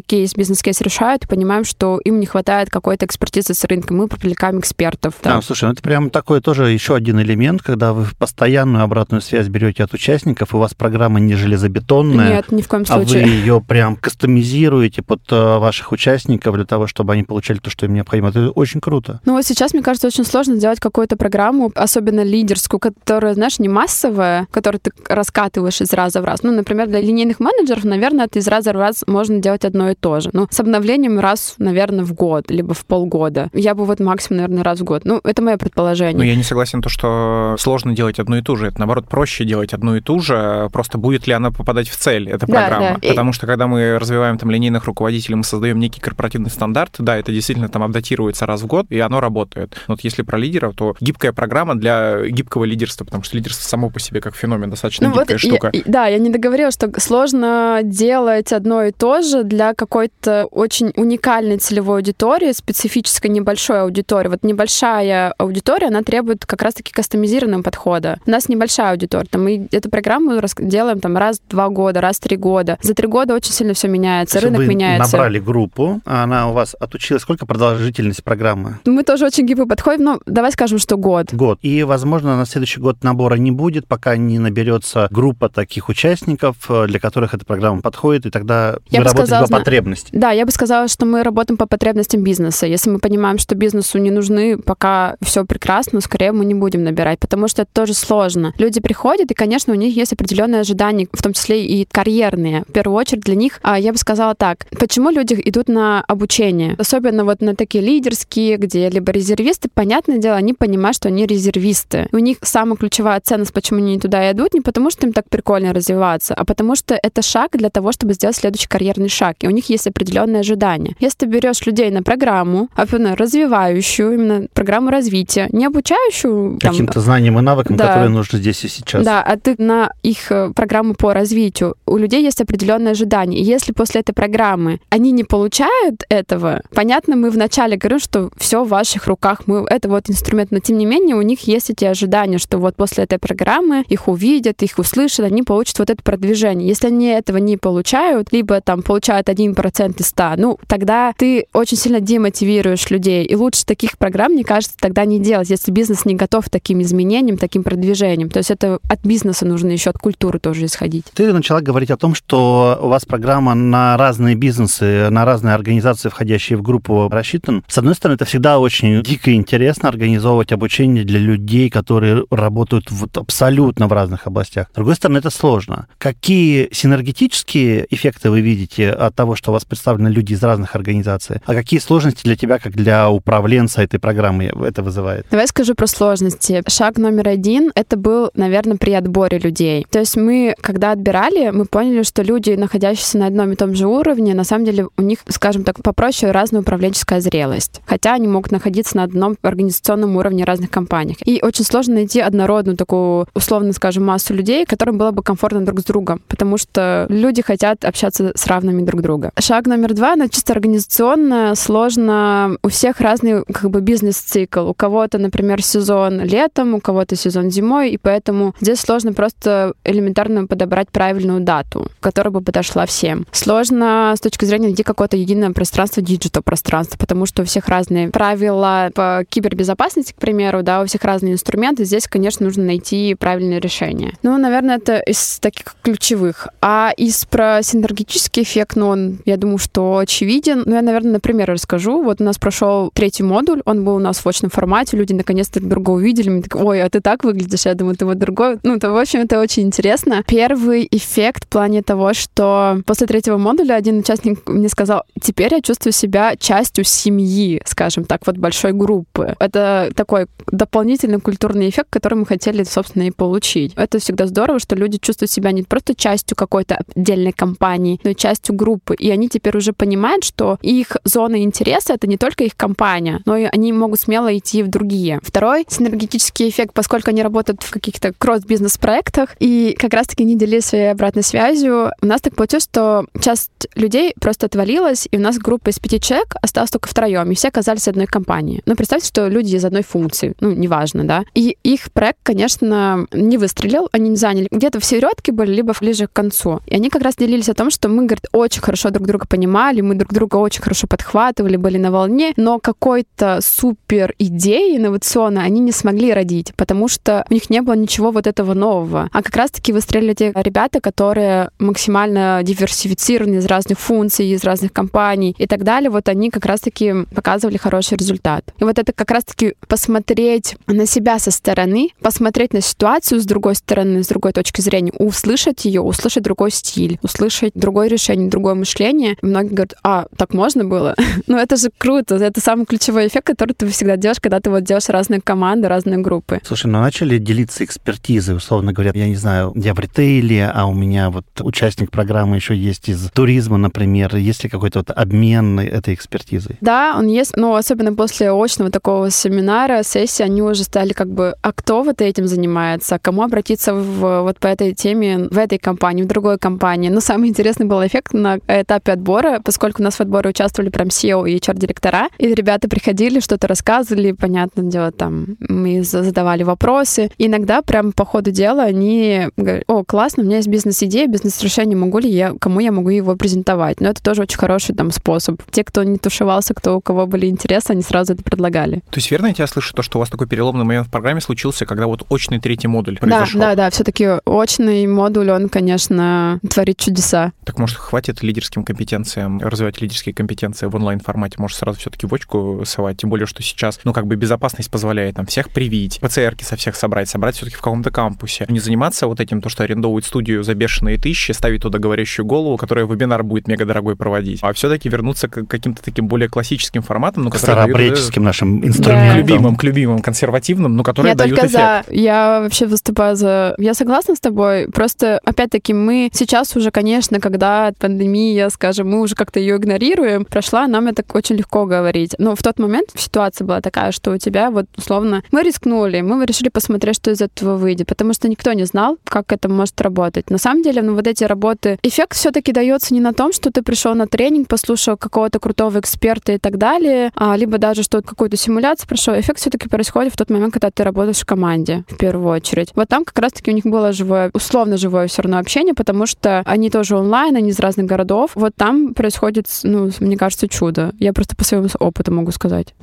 кейс, 0.00 0.34
бизнес-кейс 0.34 0.80
решают, 0.80 1.24
и 1.24 1.26
понимаем, 1.26 1.64
что 1.64 1.98
им 2.04 2.20
не 2.20 2.26
хватает 2.26 2.70
какой-то 2.70 3.06
экспертизы 3.06 3.54
с 3.54 3.64
рынка. 3.64 3.94
Мы 3.94 4.08
привлекаем 4.08 4.60
экспертов. 4.60 5.14
А, 5.22 5.40
слушай, 5.42 5.61
ну 5.62 5.72
это 5.72 5.82
прям 5.82 6.10
такой 6.10 6.40
тоже 6.40 6.70
еще 6.70 6.94
один 6.94 7.20
элемент, 7.20 7.62
когда 7.62 7.92
вы 7.92 8.06
постоянную 8.18 8.84
обратную 8.84 9.20
связь 9.20 9.48
берете 9.48 9.84
от 9.84 9.94
участников, 9.94 10.52
и 10.52 10.56
у 10.56 10.60
вас 10.60 10.74
программа 10.74 11.20
не 11.20 11.34
железобетонная, 11.34 12.36
Нет, 12.36 12.52
ни 12.52 12.62
в 12.62 12.68
коем 12.68 12.84
а 12.88 12.98
вы 12.98 13.06
случае. 13.06 13.26
ее 13.26 13.60
прям 13.60 13.96
кастомизируете 13.96 15.02
под 15.02 15.20
э, 15.30 15.58
ваших 15.58 15.92
участников 15.92 16.54
для 16.56 16.64
того, 16.64 16.86
чтобы 16.86 17.12
они 17.12 17.22
получали 17.22 17.58
то, 17.58 17.70
что 17.70 17.86
им 17.86 17.94
необходимо. 17.94 18.30
Это 18.30 18.50
очень 18.50 18.80
круто. 18.80 19.20
Ну 19.24 19.34
вот 19.34 19.44
сейчас, 19.44 19.72
мне 19.72 19.82
кажется, 19.82 20.06
очень 20.06 20.24
сложно 20.24 20.56
сделать 20.56 20.80
какую-то 20.80 21.16
программу, 21.16 21.70
особенно 21.74 22.22
лидерскую, 22.22 22.80
которая, 22.80 23.34
знаешь, 23.34 23.58
не 23.58 23.68
массовая, 23.68 24.46
которую 24.50 24.80
ты 24.80 24.92
раскатываешь 25.08 25.80
из 25.80 25.92
раза 25.92 26.20
в 26.20 26.24
раз. 26.24 26.42
Ну, 26.42 26.52
например, 26.52 26.88
для 26.88 27.00
линейных 27.00 27.40
менеджеров, 27.40 27.84
наверное, 27.84 28.26
это 28.26 28.38
из 28.38 28.48
раза 28.48 28.72
в 28.72 28.76
раз 28.76 29.04
можно 29.06 29.38
делать 29.38 29.64
одно 29.64 29.90
и 29.90 29.94
то 29.94 30.20
же. 30.20 30.30
Ну, 30.32 30.46
с 30.50 30.60
обновлением 30.60 31.18
раз, 31.18 31.54
наверное, 31.58 32.04
в 32.04 32.12
год, 32.14 32.50
либо 32.50 32.74
в 32.74 32.84
полгода. 32.84 33.50
Я 33.52 33.74
бы 33.74 33.84
вот 33.84 34.00
максимум, 34.00 34.42
наверное, 34.42 34.64
раз 34.64 34.80
в 34.80 34.84
год. 34.84 35.02
Ну, 35.04 35.20
это 35.22 35.42
мое 35.52 35.58
предположение. 35.58 36.16
Но 36.16 36.24
я 36.24 36.34
не 36.34 36.42
согласен 36.42 36.80
то, 36.82 36.88
что 36.88 37.56
сложно 37.58 37.94
делать 37.94 38.18
одну 38.18 38.36
и 38.36 38.42
ту 38.42 38.56
же. 38.56 38.66
Это, 38.68 38.78
наоборот, 38.78 39.08
проще 39.08 39.44
делать 39.44 39.72
одну 39.74 39.96
и 39.96 40.00
ту 40.00 40.20
же. 40.20 40.68
Просто 40.72 40.98
будет 40.98 41.26
ли 41.26 41.32
она 41.34 41.50
попадать 41.50 41.88
в 41.88 41.96
цель, 41.96 42.28
эта 42.28 42.46
Да, 42.46 42.52
программа. 42.52 42.98
да. 43.00 43.08
Потому 43.08 43.32
что, 43.32 43.46
когда 43.46 43.66
мы 43.66 43.98
развиваем 43.98 44.38
там 44.38 44.50
линейных 44.50 44.84
руководителей, 44.86 45.34
мы 45.36 45.44
создаем 45.44 45.78
некий 45.78 46.00
корпоративный 46.00 46.50
стандарт, 46.50 46.96
да, 46.98 47.16
это 47.16 47.32
действительно 47.32 47.68
там 47.68 47.82
апдатируется 47.82 48.46
раз 48.46 48.62
в 48.62 48.66
год, 48.66 48.86
и 48.90 48.98
оно 48.98 49.20
работает. 49.20 49.76
Но 49.88 49.94
вот 49.94 50.00
если 50.04 50.22
про 50.22 50.38
лидеров, 50.38 50.74
то 50.74 50.96
гибкая 51.00 51.32
программа 51.32 51.74
для 51.74 52.26
гибкого 52.28 52.64
лидерства, 52.64 53.04
потому 53.04 53.22
что 53.22 53.36
лидерство 53.36 53.68
само 53.68 53.90
по 53.90 54.00
себе 54.00 54.20
как 54.20 54.34
феномен 54.36 54.70
достаточно 54.70 55.08
Ну 55.08 55.14
вот, 55.14 55.20
гибкая 55.28 55.38
штука. 55.38 55.70
я- 55.72 55.82
да, 55.86 56.06
я 56.06 56.18
не 56.18 56.30
договорила, 56.30 56.70
что 56.70 56.90
сложно 57.00 57.80
делать 57.82 58.52
одно 58.52 58.84
и 58.84 58.92
то 58.92 59.20
же 59.22 59.44
для 59.44 59.74
какой-то 59.74 60.46
очень 60.50 60.92
уникальной 60.96 61.58
целевой 61.58 61.98
аудитории, 61.98 62.52
специфической 62.52 63.26
небольшой 63.28 63.82
аудитории. 63.82 64.28
Вот 64.28 64.42
небольшая 64.44 65.34
аудитория, 65.42 65.88
она 65.88 66.02
требует 66.02 66.46
как 66.46 66.62
раз-таки 66.62 66.92
кастомизированного 66.92 67.62
подхода. 67.62 68.18
У 68.26 68.30
нас 68.30 68.48
небольшая 68.48 68.92
аудитория. 68.92 69.26
Там 69.30 69.44
мы 69.44 69.68
эту 69.70 69.90
программу 69.90 70.40
делаем 70.58 71.00
там 71.00 71.16
раз 71.16 71.40
в 71.40 71.50
два 71.50 71.68
года, 71.68 72.00
раз 72.00 72.16
в 72.16 72.20
три 72.20 72.36
года. 72.36 72.78
За 72.82 72.94
три 72.94 73.06
года 73.06 73.34
очень 73.34 73.52
сильно 73.52 73.74
все 73.74 73.88
меняется, 73.88 74.40
рынок 74.40 74.58
вы 74.58 74.66
меняется. 74.66 75.16
набрали 75.16 75.38
группу, 75.38 76.00
а 76.04 76.24
она 76.24 76.50
у 76.50 76.52
вас 76.52 76.74
отучилась. 76.78 77.22
Сколько 77.22 77.46
продолжительность 77.46 78.24
программы? 78.24 78.78
Мы 78.84 79.02
тоже 79.02 79.26
очень 79.26 79.46
гибко 79.46 79.66
подходим, 79.66 80.04
но 80.04 80.20
давай 80.26 80.52
скажем, 80.52 80.78
что 80.78 80.96
год. 80.96 81.32
Год. 81.32 81.58
И, 81.62 81.82
возможно, 81.82 82.36
на 82.36 82.46
следующий 82.46 82.80
год 82.80 83.02
набора 83.02 83.36
не 83.36 83.50
будет, 83.50 83.86
пока 83.86 84.16
не 84.16 84.38
наберется 84.38 85.08
группа 85.10 85.48
таких 85.48 85.88
участников, 85.88 86.56
э, 86.68 86.86
для 86.86 87.00
которых 87.00 87.34
эта 87.34 87.44
программа 87.44 87.80
подходит, 87.80 88.26
и 88.26 88.30
тогда 88.30 88.76
Я 88.90 89.00
вы 89.00 89.04
работаете 89.06 89.26
сказала, 89.26 89.46
по 89.46 89.58
потребности. 89.58 90.10
Да, 90.12 90.30
я 90.30 90.44
бы 90.44 90.52
сказала, 90.52 90.88
что 90.88 91.06
мы 91.06 91.22
работаем 91.22 91.56
по 91.56 91.66
потребностям 91.66 92.22
бизнеса. 92.22 92.66
Если 92.66 92.90
мы 92.90 92.98
понимаем, 92.98 93.38
что 93.38 93.54
бизнесу 93.54 93.98
не 93.98 94.10
нужны, 94.10 94.58
пока 94.58 95.16
все 95.22 95.31
прекрасно, 95.44 96.00
скорее 96.00 96.32
мы 96.32 96.44
не 96.44 96.54
будем 96.54 96.84
набирать, 96.84 97.18
потому 97.18 97.48
что 97.48 97.62
это 97.62 97.70
тоже 97.72 97.94
сложно. 97.94 98.52
Люди 98.58 98.80
приходят, 98.80 99.30
и, 99.30 99.34
конечно, 99.34 99.72
у 99.72 99.76
них 99.76 99.96
есть 99.96 100.12
определенные 100.12 100.60
ожидания, 100.60 101.08
в 101.12 101.22
том 101.22 101.32
числе 101.32 101.64
и 101.64 101.86
карьерные. 101.90 102.64
В 102.68 102.72
первую 102.72 102.96
очередь 102.96 103.22
для 103.22 103.34
них, 103.34 103.58
а, 103.62 103.78
я 103.78 103.92
бы 103.92 103.98
сказала 103.98 104.34
так, 104.34 104.66
почему 104.78 105.10
люди 105.10 105.40
идут 105.44 105.68
на 105.68 106.02
обучение? 106.02 106.76
Особенно 106.78 107.24
вот 107.24 107.40
на 107.40 107.56
такие 107.56 107.82
лидерские, 107.82 108.56
где 108.56 108.88
либо 108.88 109.12
резервисты, 109.12 109.68
понятное 109.72 110.18
дело, 110.18 110.36
они 110.36 110.54
понимают, 110.54 110.96
что 110.96 111.08
они 111.08 111.26
резервисты. 111.26 112.08
У 112.12 112.18
них 112.18 112.38
самая 112.42 112.76
ключевая 112.76 113.20
ценность, 113.20 113.52
почему 113.52 113.78
они 113.78 113.98
туда 113.98 114.30
идут, 114.32 114.54
не 114.54 114.60
потому 114.60 114.90
что 114.90 115.06
им 115.06 115.12
так 115.12 115.28
прикольно 115.28 115.72
развиваться, 115.72 116.34
а 116.34 116.44
потому 116.44 116.76
что 116.76 116.98
это 117.02 117.22
шаг 117.22 117.50
для 117.52 117.70
того, 117.70 117.92
чтобы 117.92 118.14
сделать 118.14 118.36
следующий 118.36 118.68
карьерный 118.68 119.08
шаг. 119.08 119.36
И 119.40 119.46
у 119.46 119.50
них 119.50 119.68
есть 119.70 119.86
определенные 119.86 120.40
ожидания. 120.40 120.94
Если 121.00 121.18
ты 121.18 121.26
берешь 121.26 121.64
людей 121.66 121.90
на 121.90 122.02
программу, 122.02 122.68
особенно 122.74 123.16
развивающую, 123.16 124.12
именно 124.12 124.46
программу 124.52 124.90
развития, 124.90 125.11
не 125.52 125.66
обучающую 125.66 126.58
там, 126.58 126.72
Каким-то 126.72 127.00
знаниям 127.00 127.38
и 127.38 127.42
навыкам, 127.42 127.76
да. 127.76 127.88
которые 127.88 128.10
нужны 128.10 128.38
здесь 128.38 128.64
и 128.64 128.68
сейчас. 128.68 129.04
да, 129.04 129.22
а 129.22 129.36
ты 129.36 129.54
на 129.58 129.92
их 130.02 130.30
э, 130.30 130.52
программу 130.54 130.94
по 130.94 131.12
развитию, 131.12 131.76
у 131.86 131.96
людей 131.96 132.22
есть 132.22 132.40
определенные 132.40 132.92
ожидания. 132.92 133.38
И 133.38 133.44
если 133.44 133.72
после 133.72 134.00
этой 134.00 134.12
программы 134.12 134.80
они 134.90 135.12
не 135.12 135.24
получают 135.24 136.04
этого, 136.08 136.62
понятно, 136.74 137.16
мы 137.16 137.30
вначале 137.30 137.76
говорим, 137.76 137.98
что 137.98 138.30
все 138.36 138.64
в 138.64 138.68
ваших 138.68 139.06
руках, 139.06 139.42
мы 139.46 139.64
это 139.68 139.88
вот 139.88 140.08
инструмент, 140.08 140.50
но 140.50 140.58
тем 140.58 140.78
не 140.78 140.86
менее 140.86 141.16
у 141.16 141.22
них 141.22 141.40
есть 141.46 141.70
эти 141.70 141.84
ожидания, 141.84 142.38
что 142.38 142.58
вот 142.58 142.76
после 142.76 143.04
этой 143.04 143.18
программы 143.18 143.84
их 143.88 144.08
увидят, 144.08 144.62
их 144.62 144.78
услышат, 144.78 145.26
они 145.26 145.42
получат 145.42 145.78
вот 145.78 145.90
это 145.90 146.02
продвижение. 146.02 146.68
Если 146.68 146.88
они 146.88 147.06
этого 147.06 147.38
не 147.38 147.56
получают, 147.56 148.32
либо 148.32 148.60
там 148.60 148.82
получают 148.82 149.28
1% 149.28 150.00
из 150.00 150.06
100, 150.06 150.34
ну, 150.36 150.58
тогда 150.66 151.12
ты 151.16 151.46
очень 151.52 151.76
сильно 151.76 152.00
демотивируешь 152.00 152.90
людей. 152.90 153.24
И 153.24 153.34
лучше 153.34 153.64
таких 153.64 153.98
программ, 153.98 154.32
мне 154.32 154.44
кажется, 154.44 154.76
тогда 154.78 155.01
не 155.04 155.20
делать, 155.20 155.50
если 155.50 155.70
бизнес 155.70 156.04
не 156.04 156.14
готов 156.14 156.46
к 156.46 156.50
таким 156.50 156.82
изменениям, 156.82 157.36
таким 157.36 157.62
продвижениям. 157.62 158.30
То 158.30 158.38
есть 158.38 158.50
это 158.50 158.78
от 158.88 159.04
бизнеса 159.04 159.46
нужно 159.46 159.70
еще 159.70 159.90
от 159.90 159.98
культуры 159.98 160.38
тоже 160.38 160.66
исходить. 160.66 161.06
Ты 161.14 161.32
начала 161.32 161.60
говорить 161.60 161.90
о 161.90 161.96
том, 161.96 162.14
что 162.14 162.78
у 162.80 162.88
вас 162.88 163.04
программа 163.04 163.54
на 163.54 163.96
разные 163.96 164.34
бизнесы, 164.34 165.08
на 165.10 165.24
разные 165.24 165.54
организации, 165.54 166.08
входящие 166.08 166.56
в 166.58 166.62
группу, 166.62 167.08
рассчитан. 167.10 167.64
С 167.68 167.78
одной 167.78 167.94
стороны, 167.94 168.16
это 168.16 168.24
всегда 168.24 168.58
очень 168.58 169.02
дико 169.02 169.34
интересно 169.34 169.88
организовывать 169.88 170.52
обучение 170.52 171.04
для 171.04 171.18
людей, 171.18 171.70
которые 171.70 172.24
работают 172.30 172.90
вот 172.90 173.16
абсолютно 173.16 173.88
в 173.88 173.92
разных 173.92 174.26
областях. 174.26 174.68
С 174.72 174.74
другой 174.74 174.96
стороны, 174.96 175.18
это 175.18 175.30
сложно. 175.30 175.86
Какие 175.98 176.68
синергетические 176.72 177.86
эффекты 177.90 178.30
вы 178.30 178.40
видите 178.40 178.90
от 178.90 179.14
того, 179.14 179.36
что 179.36 179.50
у 179.50 179.54
вас 179.54 179.64
представлены 179.64 180.08
люди 180.08 180.32
из 180.32 180.42
разных 180.42 180.76
организаций? 180.76 181.38
А 181.44 181.54
какие 181.54 181.80
сложности 181.80 182.22
для 182.24 182.36
тебя, 182.36 182.58
как 182.58 182.74
для 182.74 183.10
управленца 183.10 183.82
этой 183.82 183.98
программы, 183.98 184.44
это 184.44 184.82
вызывает? 184.82 184.91
Давай 185.30 185.46
скажу 185.48 185.74
про 185.74 185.86
сложности. 185.86 186.62
Шаг 186.68 186.98
номер 186.98 187.28
один— 187.28 187.72
это 187.74 187.96
был, 187.96 188.30
наверное, 188.34 188.76
при 188.76 188.92
отборе 188.92 189.38
людей. 189.38 189.86
То 189.90 189.98
есть 189.98 190.16
мы, 190.16 190.54
когда 190.60 190.92
отбирали, 190.92 191.50
мы 191.50 191.64
поняли, 191.64 192.02
что 192.02 192.22
люди, 192.22 192.50
находящиеся 192.50 193.18
на 193.18 193.26
одном 193.26 193.52
и 193.52 193.56
том 193.56 193.74
же 193.74 193.86
уровне, 193.86 194.34
на 194.34 194.44
самом 194.44 194.64
деле 194.64 194.88
у 194.96 195.02
них, 195.02 195.20
скажем 195.28 195.64
так, 195.64 195.82
попроще 195.82 196.32
разная 196.32 196.62
управленческая 196.62 197.20
зрелость. 197.20 197.80
Хотя 197.86 198.14
они 198.14 198.28
могут 198.28 198.52
находиться 198.52 198.96
на 198.96 199.04
одном 199.04 199.36
организационном 199.42 200.16
уровне 200.16 200.44
разных 200.44 200.70
компаниях. 200.70 201.18
И 201.26 201.40
очень 201.42 201.64
сложно 201.64 201.94
найти 201.94 202.20
однородную 202.20 202.76
такую, 202.76 203.26
условно 203.34 203.72
скажем, 203.72 204.04
массу 204.04 204.34
людей, 204.34 204.64
которым 204.64 204.98
было 204.98 205.10
бы 205.10 205.22
комфортно 205.22 205.64
друг 205.64 205.80
с 205.80 205.84
другом, 205.84 206.22
потому 206.28 206.58
что 206.58 207.06
люди 207.08 207.42
хотят 207.42 207.84
общаться 207.84 208.32
с 208.34 208.46
равными 208.46 208.84
друг 208.84 209.02
друга. 209.02 209.32
Шаг 209.38 209.66
номер 209.66 209.94
два, 209.94 210.16
ну, 210.16 210.28
чисто 210.28 210.52
организационно, 210.52 211.54
сложно. 211.54 212.56
У 212.62 212.68
всех 212.68 213.00
разный 213.00 213.44
как 213.44 213.70
бы 213.70 213.80
бизнес-цикл. 213.80 214.68
У 214.68 214.74
кого-то, 214.82 215.18
например, 215.18 215.62
сезон 215.62 216.22
летом, 216.22 216.74
у 216.74 216.80
кого-то 216.80 217.14
сезон 217.14 217.52
зимой, 217.52 217.90
и 217.90 217.98
поэтому 217.98 218.52
здесь 218.60 218.80
сложно 218.80 219.12
просто 219.12 219.74
элементарно 219.84 220.48
подобрать 220.48 220.88
правильную 220.90 221.38
дату, 221.38 221.88
которая 222.00 222.32
бы 222.32 222.40
подошла 222.40 222.84
всем. 222.84 223.24
Сложно 223.30 224.12
с 224.16 224.20
точки 224.20 224.44
зрения 224.44 224.66
найти 224.66 224.82
какое-то 224.82 225.16
единое 225.16 225.52
пространство, 225.52 226.02
диджитал-пространство, 226.02 226.98
потому 226.98 227.26
что 227.26 227.42
у 227.42 227.44
всех 227.44 227.68
разные 227.68 228.08
правила 228.08 228.90
по 228.92 229.24
кибербезопасности, 229.28 230.14
к 230.14 230.16
примеру, 230.16 230.64
да, 230.64 230.82
у 230.82 230.86
всех 230.86 231.04
разные 231.04 231.34
инструменты. 231.34 231.84
Здесь, 231.84 232.08
конечно, 232.08 232.44
нужно 232.44 232.64
найти 232.64 233.14
правильное 233.14 233.60
решение. 233.60 234.14
Ну, 234.24 234.36
наверное, 234.36 234.78
это 234.78 234.98
из 234.98 235.38
таких 235.38 235.76
ключевых. 235.82 236.48
А 236.60 236.90
из 236.96 237.24
про 237.24 237.62
синергетический 237.62 238.42
эффект, 238.42 238.74
ну, 238.74 238.88
он, 238.88 239.20
я 239.26 239.36
думаю, 239.36 239.58
что 239.58 239.98
очевиден. 239.98 240.64
Ну, 240.66 240.74
я, 240.74 240.82
наверное, 240.82 241.12
на 241.12 241.20
примере 241.20 241.52
расскажу. 241.52 242.02
Вот 242.02 242.20
у 242.20 242.24
нас 242.24 242.36
прошел 242.36 242.90
третий 242.92 243.22
модуль, 243.22 243.62
он 243.64 243.84
был 243.84 243.94
у 243.94 244.00
нас 244.00 244.18
в 244.18 244.28
очном 244.28 244.50
формате, 244.50 244.71
люди 244.92 245.12
наконец-то 245.12 245.60
друг 245.60 245.82
друга 245.82 245.90
увидели, 245.90 246.40
так, 246.40 246.56
ой, 246.56 246.82
а 246.82 246.88
ты 246.88 247.00
так 247.00 247.24
выглядишь, 247.24 247.66
я 247.66 247.74
думаю, 247.74 247.96
ты 247.96 248.04
вот 248.04 248.18
другой. 248.18 248.58
Ну, 248.62 248.78
то, 248.78 248.90
в 248.90 248.96
общем, 248.96 249.20
это 249.20 249.40
очень 249.40 249.64
интересно. 249.64 250.22
Первый 250.26 250.86
эффект 250.90 251.44
в 251.44 251.48
плане 251.48 251.82
того, 251.82 252.14
что 252.14 252.80
после 252.86 253.06
третьего 253.06 253.36
модуля 253.36 253.74
один 253.74 253.98
участник 253.98 254.46
мне 254.46 254.68
сказал, 254.68 255.02
теперь 255.20 255.54
я 255.54 255.60
чувствую 255.60 255.92
себя 255.92 256.36
частью 256.36 256.84
семьи, 256.84 257.62
скажем 257.66 258.04
так, 258.04 258.26
вот 258.26 258.36
большой 258.36 258.72
группы. 258.72 259.34
Это 259.38 259.90
такой 259.94 260.26
дополнительный 260.46 261.20
культурный 261.20 261.68
эффект, 261.68 261.88
который 261.90 262.14
мы 262.14 262.26
хотели, 262.26 262.62
собственно, 262.64 263.04
и 263.04 263.10
получить. 263.10 263.72
Это 263.76 263.98
всегда 263.98 264.26
здорово, 264.26 264.58
что 264.58 264.76
люди 264.76 264.98
чувствуют 264.98 265.30
себя 265.30 265.52
не 265.52 265.62
просто 265.62 265.94
частью 265.94 266.36
какой-то 266.36 266.78
отдельной 266.96 267.32
компании, 267.32 268.00
но 268.04 268.10
и 268.10 268.16
частью 268.16 268.54
группы. 268.54 268.94
И 268.94 269.10
они 269.10 269.28
теперь 269.28 269.56
уже 269.56 269.72
понимают, 269.72 270.24
что 270.24 270.58
их 270.62 270.96
зона 271.04 271.42
интереса— 271.42 271.92
это 271.94 272.06
не 272.06 272.16
только 272.16 272.44
их 272.44 272.56
компания, 272.56 273.20
но 273.24 273.36
и 273.36 273.44
они 273.44 273.72
могут 273.72 274.00
смело 274.00 274.36
идти 274.36 274.61
в 274.62 274.68
другие. 274.68 275.20
Второй 275.22 275.64
синергетический 275.68 276.48
эффект, 276.48 276.72
поскольку 276.74 277.10
они 277.10 277.22
работают 277.22 277.62
в 277.62 277.70
каких-то 277.70 278.12
кросс-бизнес-проектах, 278.16 279.36
и 279.38 279.76
как 279.78 279.94
раз-таки 279.94 280.24
не 280.24 280.36
делились 280.36 280.64
своей 280.64 280.90
обратной 280.90 281.22
связью, 281.22 281.90
у 282.00 282.06
нас 282.06 282.20
так 282.20 282.34
получилось, 282.34 282.64
что 282.64 283.06
часть 283.20 283.50
людей 283.74 284.14
просто 284.20 284.46
отвалилась, 284.46 285.06
и 285.10 285.16
у 285.16 285.20
нас 285.20 285.38
группа 285.38 285.70
из 285.70 285.78
пяти 285.78 286.00
человек 286.00 286.34
осталась 286.40 286.70
только 286.70 286.88
втроем, 286.88 287.30
и 287.30 287.34
все 287.34 287.48
оказались 287.48 287.88
одной 287.88 288.06
компании. 288.06 288.62
Ну, 288.66 288.74
представьте, 288.76 289.08
что 289.08 289.28
люди 289.28 289.56
из 289.56 289.64
одной 289.64 289.82
функции, 289.82 290.34
ну, 290.40 290.52
неважно, 290.52 291.04
да. 291.04 291.24
И 291.34 291.56
их 291.62 291.92
проект, 291.92 292.18
конечно, 292.22 293.06
не 293.12 293.38
выстрелил, 293.38 293.88
они 293.92 294.10
не 294.10 294.16
заняли. 294.16 294.48
Где-то 294.50 294.80
в 294.80 294.84
середке 294.84 295.32
были, 295.32 295.52
либо 295.52 295.74
ближе 295.80 296.06
к 296.06 296.12
концу. 296.12 296.60
И 296.66 296.74
они 296.74 296.90
как 296.90 297.02
раз 297.02 297.16
делились 297.16 297.48
о 297.48 297.54
том, 297.54 297.70
что 297.70 297.88
мы, 297.88 298.06
говорит, 298.06 298.26
очень 298.32 298.62
хорошо 298.62 298.90
друг 298.90 299.06
друга 299.06 299.26
понимали, 299.26 299.80
мы 299.80 299.94
друг 299.94 300.12
друга 300.12 300.36
очень 300.36 300.62
хорошо 300.62 300.86
подхватывали, 300.86 301.56
были 301.56 301.78
на 301.78 301.90
волне, 301.90 302.32
но 302.36 302.58
какой-то 302.58 303.40
супер 303.42 304.14
идеи 304.52 304.76
инновационной 304.76 305.44
они 305.44 305.60
не 305.60 305.72
смогли 305.72 306.12
родить, 306.12 306.52
потому 306.56 306.88
что 306.88 307.24
у 307.30 307.34
них 307.34 307.48
не 307.50 307.62
было 307.62 307.74
ничего 307.74 308.10
вот 308.10 308.26
этого 308.26 308.54
нового. 308.54 309.08
А 309.12 309.22
как 309.22 309.34
раз-таки 309.36 309.72
выстрелили 309.72 310.14
те 310.14 310.32
ребята, 310.34 310.80
которые 310.80 311.50
максимально 311.58 312.40
диверсифицированы 312.42 313.36
из 313.36 313.46
разных 313.46 313.78
функций, 313.78 314.26
из 314.28 314.44
разных 314.44 314.72
компаний 314.72 315.34
и 315.38 315.46
так 315.46 315.64
далее. 315.64 315.90
Вот 315.90 316.08
они 316.08 316.30
как 316.30 316.44
раз-таки 316.44 317.04
показывали 317.14 317.56
хороший 317.56 317.96
результат. 317.96 318.44
И 318.58 318.64
вот 318.64 318.78
это 318.78 318.92
как 318.92 319.10
раз-таки 319.10 319.54
посмотреть 319.68 320.56
на 320.66 320.86
себя 320.86 321.18
со 321.18 321.30
стороны, 321.30 321.90
посмотреть 322.00 322.52
на 322.52 322.60
ситуацию 322.60 323.20
с 323.20 323.24
другой 323.24 323.54
стороны, 323.54 324.02
с 324.02 324.08
другой 324.08 324.32
точки 324.32 324.60
зрения, 324.60 324.92
услышать 324.98 325.64
ее, 325.64 325.80
услышать 325.80 326.22
другой 326.22 326.50
стиль, 326.50 326.98
услышать 327.02 327.52
другое 327.54 327.88
решение, 327.88 328.28
другое 328.28 328.54
мышление. 328.54 329.16
Многие 329.22 329.54
говорят, 329.54 329.74
а, 329.82 330.06
так 330.16 330.34
можно 330.34 330.64
было? 330.64 330.94
ну, 331.26 331.38
это 331.38 331.56
же 331.56 331.70
круто. 331.76 332.16
Это 332.16 332.40
самый 332.40 332.66
ключевой 332.66 333.06
эффект, 333.06 333.26
который 333.26 333.52
ты 333.52 333.66
всегда 333.68 333.96
делаешь, 333.96 334.20
когда 334.20 334.41
ты 334.42 334.50
вот 334.50 334.64
делаешь 334.64 334.88
разные 334.88 335.20
команды, 335.20 335.68
разные 335.68 335.98
группы. 335.98 336.40
Слушай, 336.44 336.66
ну 336.66 336.80
начали 336.80 337.18
делиться 337.18 337.64
экспертизой, 337.64 338.36
условно 338.36 338.72
говоря, 338.72 338.92
я 338.94 339.08
не 339.08 339.16
знаю, 339.16 339.52
я 339.54 339.74
в 339.74 339.80
ритейле, 339.80 340.50
а 340.52 340.66
у 340.66 340.74
меня 340.74 341.10
вот 341.10 341.24
участник 341.40 341.90
программы 341.90 342.36
еще 342.36 342.56
есть 342.56 342.88
из 342.88 343.10
туризма, 343.10 343.56
например. 343.56 344.16
Есть 344.16 344.44
ли 344.44 344.50
какой-то 344.50 344.80
вот 344.80 344.90
обмен 344.90 345.58
этой 345.58 345.94
экспертизой? 345.94 346.56
Да, 346.60 346.94
он 346.98 347.06
есть, 347.06 347.36
но 347.36 347.54
особенно 347.54 347.94
после 347.94 348.32
очного 348.32 348.70
такого 348.70 349.10
семинара, 349.10 349.82
сессии, 349.82 350.22
они 350.22 350.42
уже 350.42 350.64
стали 350.64 350.92
как 350.92 351.08
бы, 351.08 351.34
а 351.42 351.52
кто 351.52 351.82
вот 351.82 352.00
этим 352.00 352.26
занимается, 352.26 352.98
кому 352.98 353.22
обратиться 353.22 353.74
в, 353.74 354.22
вот 354.22 354.38
по 354.38 354.48
этой 354.48 354.74
теме 354.74 355.28
в 355.30 355.38
этой 355.38 355.58
компании, 355.58 356.02
в 356.02 356.06
другой 356.06 356.38
компании. 356.38 356.88
Но 356.88 357.00
самый 357.00 357.28
интересный 357.28 357.66
был 357.66 357.84
эффект 357.86 358.12
на 358.12 358.38
этапе 358.48 358.92
отбора, 358.92 359.40
поскольку 359.44 359.82
у 359.82 359.84
нас 359.84 359.96
в 359.96 360.00
отборе 360.00 360.30
участвовали 360.30 360.70
прям 360.70 360.88
SEO 360.88 361.28
и 361.28 361.36
HR-директора, 361.36 362.08
и 362.18 362.34
ребята 362.34 362.68
приходили, 362.68 363.20
что-то 363.20 363.46
рассказывали, 363.46 364.12
понятное 364.32 364.64
дело, 364.64 364.92
там 364.92 365.36
мы 365.46 365.82
задавали 365.82 366.42
вопросы. 366.42 367.10
Иногда 367.18 367.60
прям 367.60 367.92
по 367.92 368.06
ходу 368.06 368.30
дела 368.30 368.62
они 368.62 369.28
говорят, 369.36 369.64
о, 369.66 369.84
классно, 369.84 370.22
у 370.22 370.26
меня 370.26 370.36
есть 370.36 370.48
бизнес-идея, 370.48 371.06
бизнес-решение, 371.06 371.76
могу 371.76 371.98
ли 371.98 372.08
я, 372.08 372.32
кому 372.40 372.60
я 372.60 372.72
могу 372.72 372.88
его 372.88 373.14
презентовать? 373.14 373.80
Но 373.80 373.90
это 373.90 374.02
тоже 374.02 374.22
очень 374.22 374.38
хороший 374.38 374.74
там 374.74 374.90
способ. 374.90 375.42
Те, 375.50 375.64
кто 375.64 375.82
не 375.82 375.98
тушевался, 375.98 376.54
кто 376.54 376.78
у 376.78 376.80
кого 376.80 377.06
были 377.06 377.26
интересы, 377.26 377.72
они 377.72 377.82
сразу 377.82 378.14
это 378.14 378.22
предлагали. 378.22 378.76
То 378.90 378.96
есть 378.96 379.10
верно 379.10 379.26
я 379.26 379.34
тебя 379.34 379.46
слышу, 379.46 379.74
то, 379.74 379.82
что 379.82 379.98
у 379.98 380.00
вас 380.00 380.08
такой 380.08 380.26
переломный 380.26 380.64
момент 380.64 380.86
в 380.86 380.90
программе 380.90 381.20
случился, 381.20 381.66
когда 381.66 381.86
вот 381.86 382.06
очный 382.08 382.40
третий 382.40 382.68
модуль 382.68 382.96
произошел? 382.96 383.38
Да, 383.38 383.50
да, 383.50 383.64
да, 383.64 383.70
все-таки 383.70 384.08
очный 384.24 384.86
модуль, 384.86 385.30
он, 385.30 385.50
конечно, 385.50 386.40
творит 386.48 386.78
чудеса. 386.78 387.32
Так 387.44 387.58
может 387.58 387.76
хватит 387.76 388.22
лидерским 388.22 388.64
компетенциям 388.64 389.40
развивать 389.40 389.82
лидерские 389.82 390.14
компетенции 390.14 390.66
в 390.66 390.74
онлайн-формате? 390.74 391.36
Может 391.38 391.58
сразу 391.58 391.78
все-таки 391.78 392.06
в 392.06 392.14
очку 392.14 392.62
совать? 392.64 392.96
Тем 392.96 393.10
более, 393.10 393.26
что 393.26 393.42
сейчас, 393.42 393.78
ну 393.84 393.92
как 393.92 394.06
бы 394.06 394.11
безопасность 394.16 394.70
позволяет 394.70 395.16
там 395.16 395.26
всех 395.26 395.50
привить, 395.50 396.00
ПЦРки 396.00 396.44
со 396.44 396.56
всех 396.56 396.76
собрать, 396.76 397.08
собрать 397.08 397.36
все-таки 397.36 397.56
в 397.56 397.60
каком-то 397.60 397.90
кампусе. 397.90 398.46
Не 398.48 398.60
заниматься 398.60 399.06
вот 399.06 399.20
этим, 399.20 399.40
то, 399.40 399.48
что 399.48 399.64
арендовывают 399.64 400.04
студию 400.04 400.42
за 400.42 400.54
бешеные 400.54 400.98
тысячи, 400.98 401.32
ставить 401.32 401.62
туда 401.62 401.78
говорящую 401.78 402.26
голову, 402.26 402.56
которая 402.56 402.86
вебинар 402.86 403.22
будет 403.22 403.48
мега 403.48 403.64
дорогой 403.64 403.96
проводить, 403.96 404.40
а 404.42 404.52
все-таки 404.52 404.88
вернуться 404.88 405.28
к 405.28 405.46
каким-то 405.46 405.82
таким 405.82 406.06
более 406.06 406.28
классическим 406.28 406.82
форматам, 406.82 407.24
ну, 407.24 407.30
к 407.30 407.36
старообрядческим 407.36 408.22
нашим 408.22 408.64
инструментам. 408.64 409.12
К 409.12 409.16
любимым, 409.16 409.56
к 409.56 409.64
любимым, 409.64 409.98
консервативным, 410.00 410.76
но 410.76 410.82
которые 410.82 411.12
Я 411.12 411.16
дают 411.16 411.36
только 411.36 411.46
эффект. 411.46 411.86
за. 411.88 411.94
Я 411.94 412.40
вообще 412.40 412.66
выступаю 412.66 413.16
за... 413.16 413.54
Я 413.58 413.74
согласна 413.74 414.14
с 414.14 414.20
тобой, 414.20 414.68
просто, 414.68 415.20
опять-таки, 415.24 415.72
мы 415.72 416.10
сейчас 416.12 416.56
уже, 416.56 416.70
конечно, 416.70 417.20
когда 417.20 417.72
пандемия, 417.78 418.48
скажем, 418.48 418.90
мы 418.90 419.00
уже 419.00 419.14
как-то 419.14 419.40
ее 419.40 419.56
игнорируем, 419.56 420.24
прошла, 420.24 420.66
нам 420.66 420.86
это 420.86 421.04
очень 421.12 421.36
легко 421.36 421.66
говорить. 421.66 422.14
Но 422.18 422.34
в 422.34 422.42
тот 422.42 422.58
момент 422.58 422.88
ситуация 422.94 423.46
была 423.46 423.60
такая, 423.60 423.92
что 423.92 424.01
у 424.10 424.18
тебя 424.18 424.50
вот, 424.50 424.66
условно, 424.76 425.22
мы 425.30 425.42
рискнули, 425.42 426.00
мы 426.00 426.24
решили 426.26 426.48
посмотреть, 426.48 426.96
что 426.96 427.10
из 427.10 427.20
этого 427.20 427.56
выйдет, 427.56 427.86
потому 427.86 428.12
что 428.12 428.28
никто 428.28 428.52
не 428.52 428.64
знал, 428.64 428.98
как 429.04 429.32
это 429.32 429.48
может 429.48 429.80
работать. 429.80 430.30
На 430.30 430.38
самом 430.38 430.62
деле, 430.62 430.82
ну 430.82 430.94
вот 430.94 431.06
эти 431.06 431.24
работы, 431.24 431.78
эффект 431.82 432.16
все-таки 432.16 432.52
дается 432.52 432.94
не 432.94 433.00
на 433.00 433.12
том, 433.12 433.32
что 433.32 433.50
ты 433.50 433.62
пришел 433.62 433.94
на 433.94 434.06
тренинг, 434.06 434.48
послушал 434.48 434.96
какого-то 434.96 435.38
крутого 435.38 435.80
эксперта 435.80 436.32
и 436.32 436.38
так 436.38 436.58
далее, 436.58 437.12
а, 437.14 437.36
либо 437.36 437.58
даже 437.58 437.82
что 437.82 438.02
какую-то 438.02 438.36
симуляцию 438.36 438.88
прошел. 438.88 439.14
Эффект 439.18 439.38
все-таки 439.38 439.68
происходит 439.68 440.12
в 440.12 440.16
тот 440.16 440.30
момент, 440.30 440.52
когда 440.52 440.70
ты 440.70 440.84
работаешь 440.84 441.20
в 441.20 441.26
команде, 441.26 441.84
в 441.88 441.96
первую 441.96 442.32
очередь. 442.32 442.70
Вот 442.74 442.88
там 442.88 443.04
как 443.04 443.18
раз-таки 443.18 443.50
у 443.50 443.54
них 443.54 443.64
было 443.64 443.92
живое, 443.92 444.30
условно 444.34 444.76
живое 444.76 445.06
все 445.06 445.22
равно 445.22 445.38
общение, 445.38 445.74
потому 445.74 446.06
что 446.06 446.42
они 446.46 446.70
тоже 446.70 446.96
онлайн, 446.96 447.36
они 447.36 447.50
из 447.50 447.60
разных 447.60 447.86
городов. 447.86 448.32
Вот 448.34 448.52
там 448.56 448.94
происходит, 448.94 449.46
ну, 449.62 449.90
мне 450.00 450.16
кажется, 450.16 450.48
чудо. 450.48 450.92
Я 450.98 451.12
просто 451.12 451.36
по 451.36 451.44
своему 451.44 451.68
опыту 451.78 452.12
могу 452.12 452.30
сказать. 452.32 452.74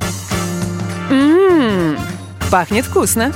Ммм, 1.70 2.00
пахнет 2.50 2.86
вкусно. 2.86 3.32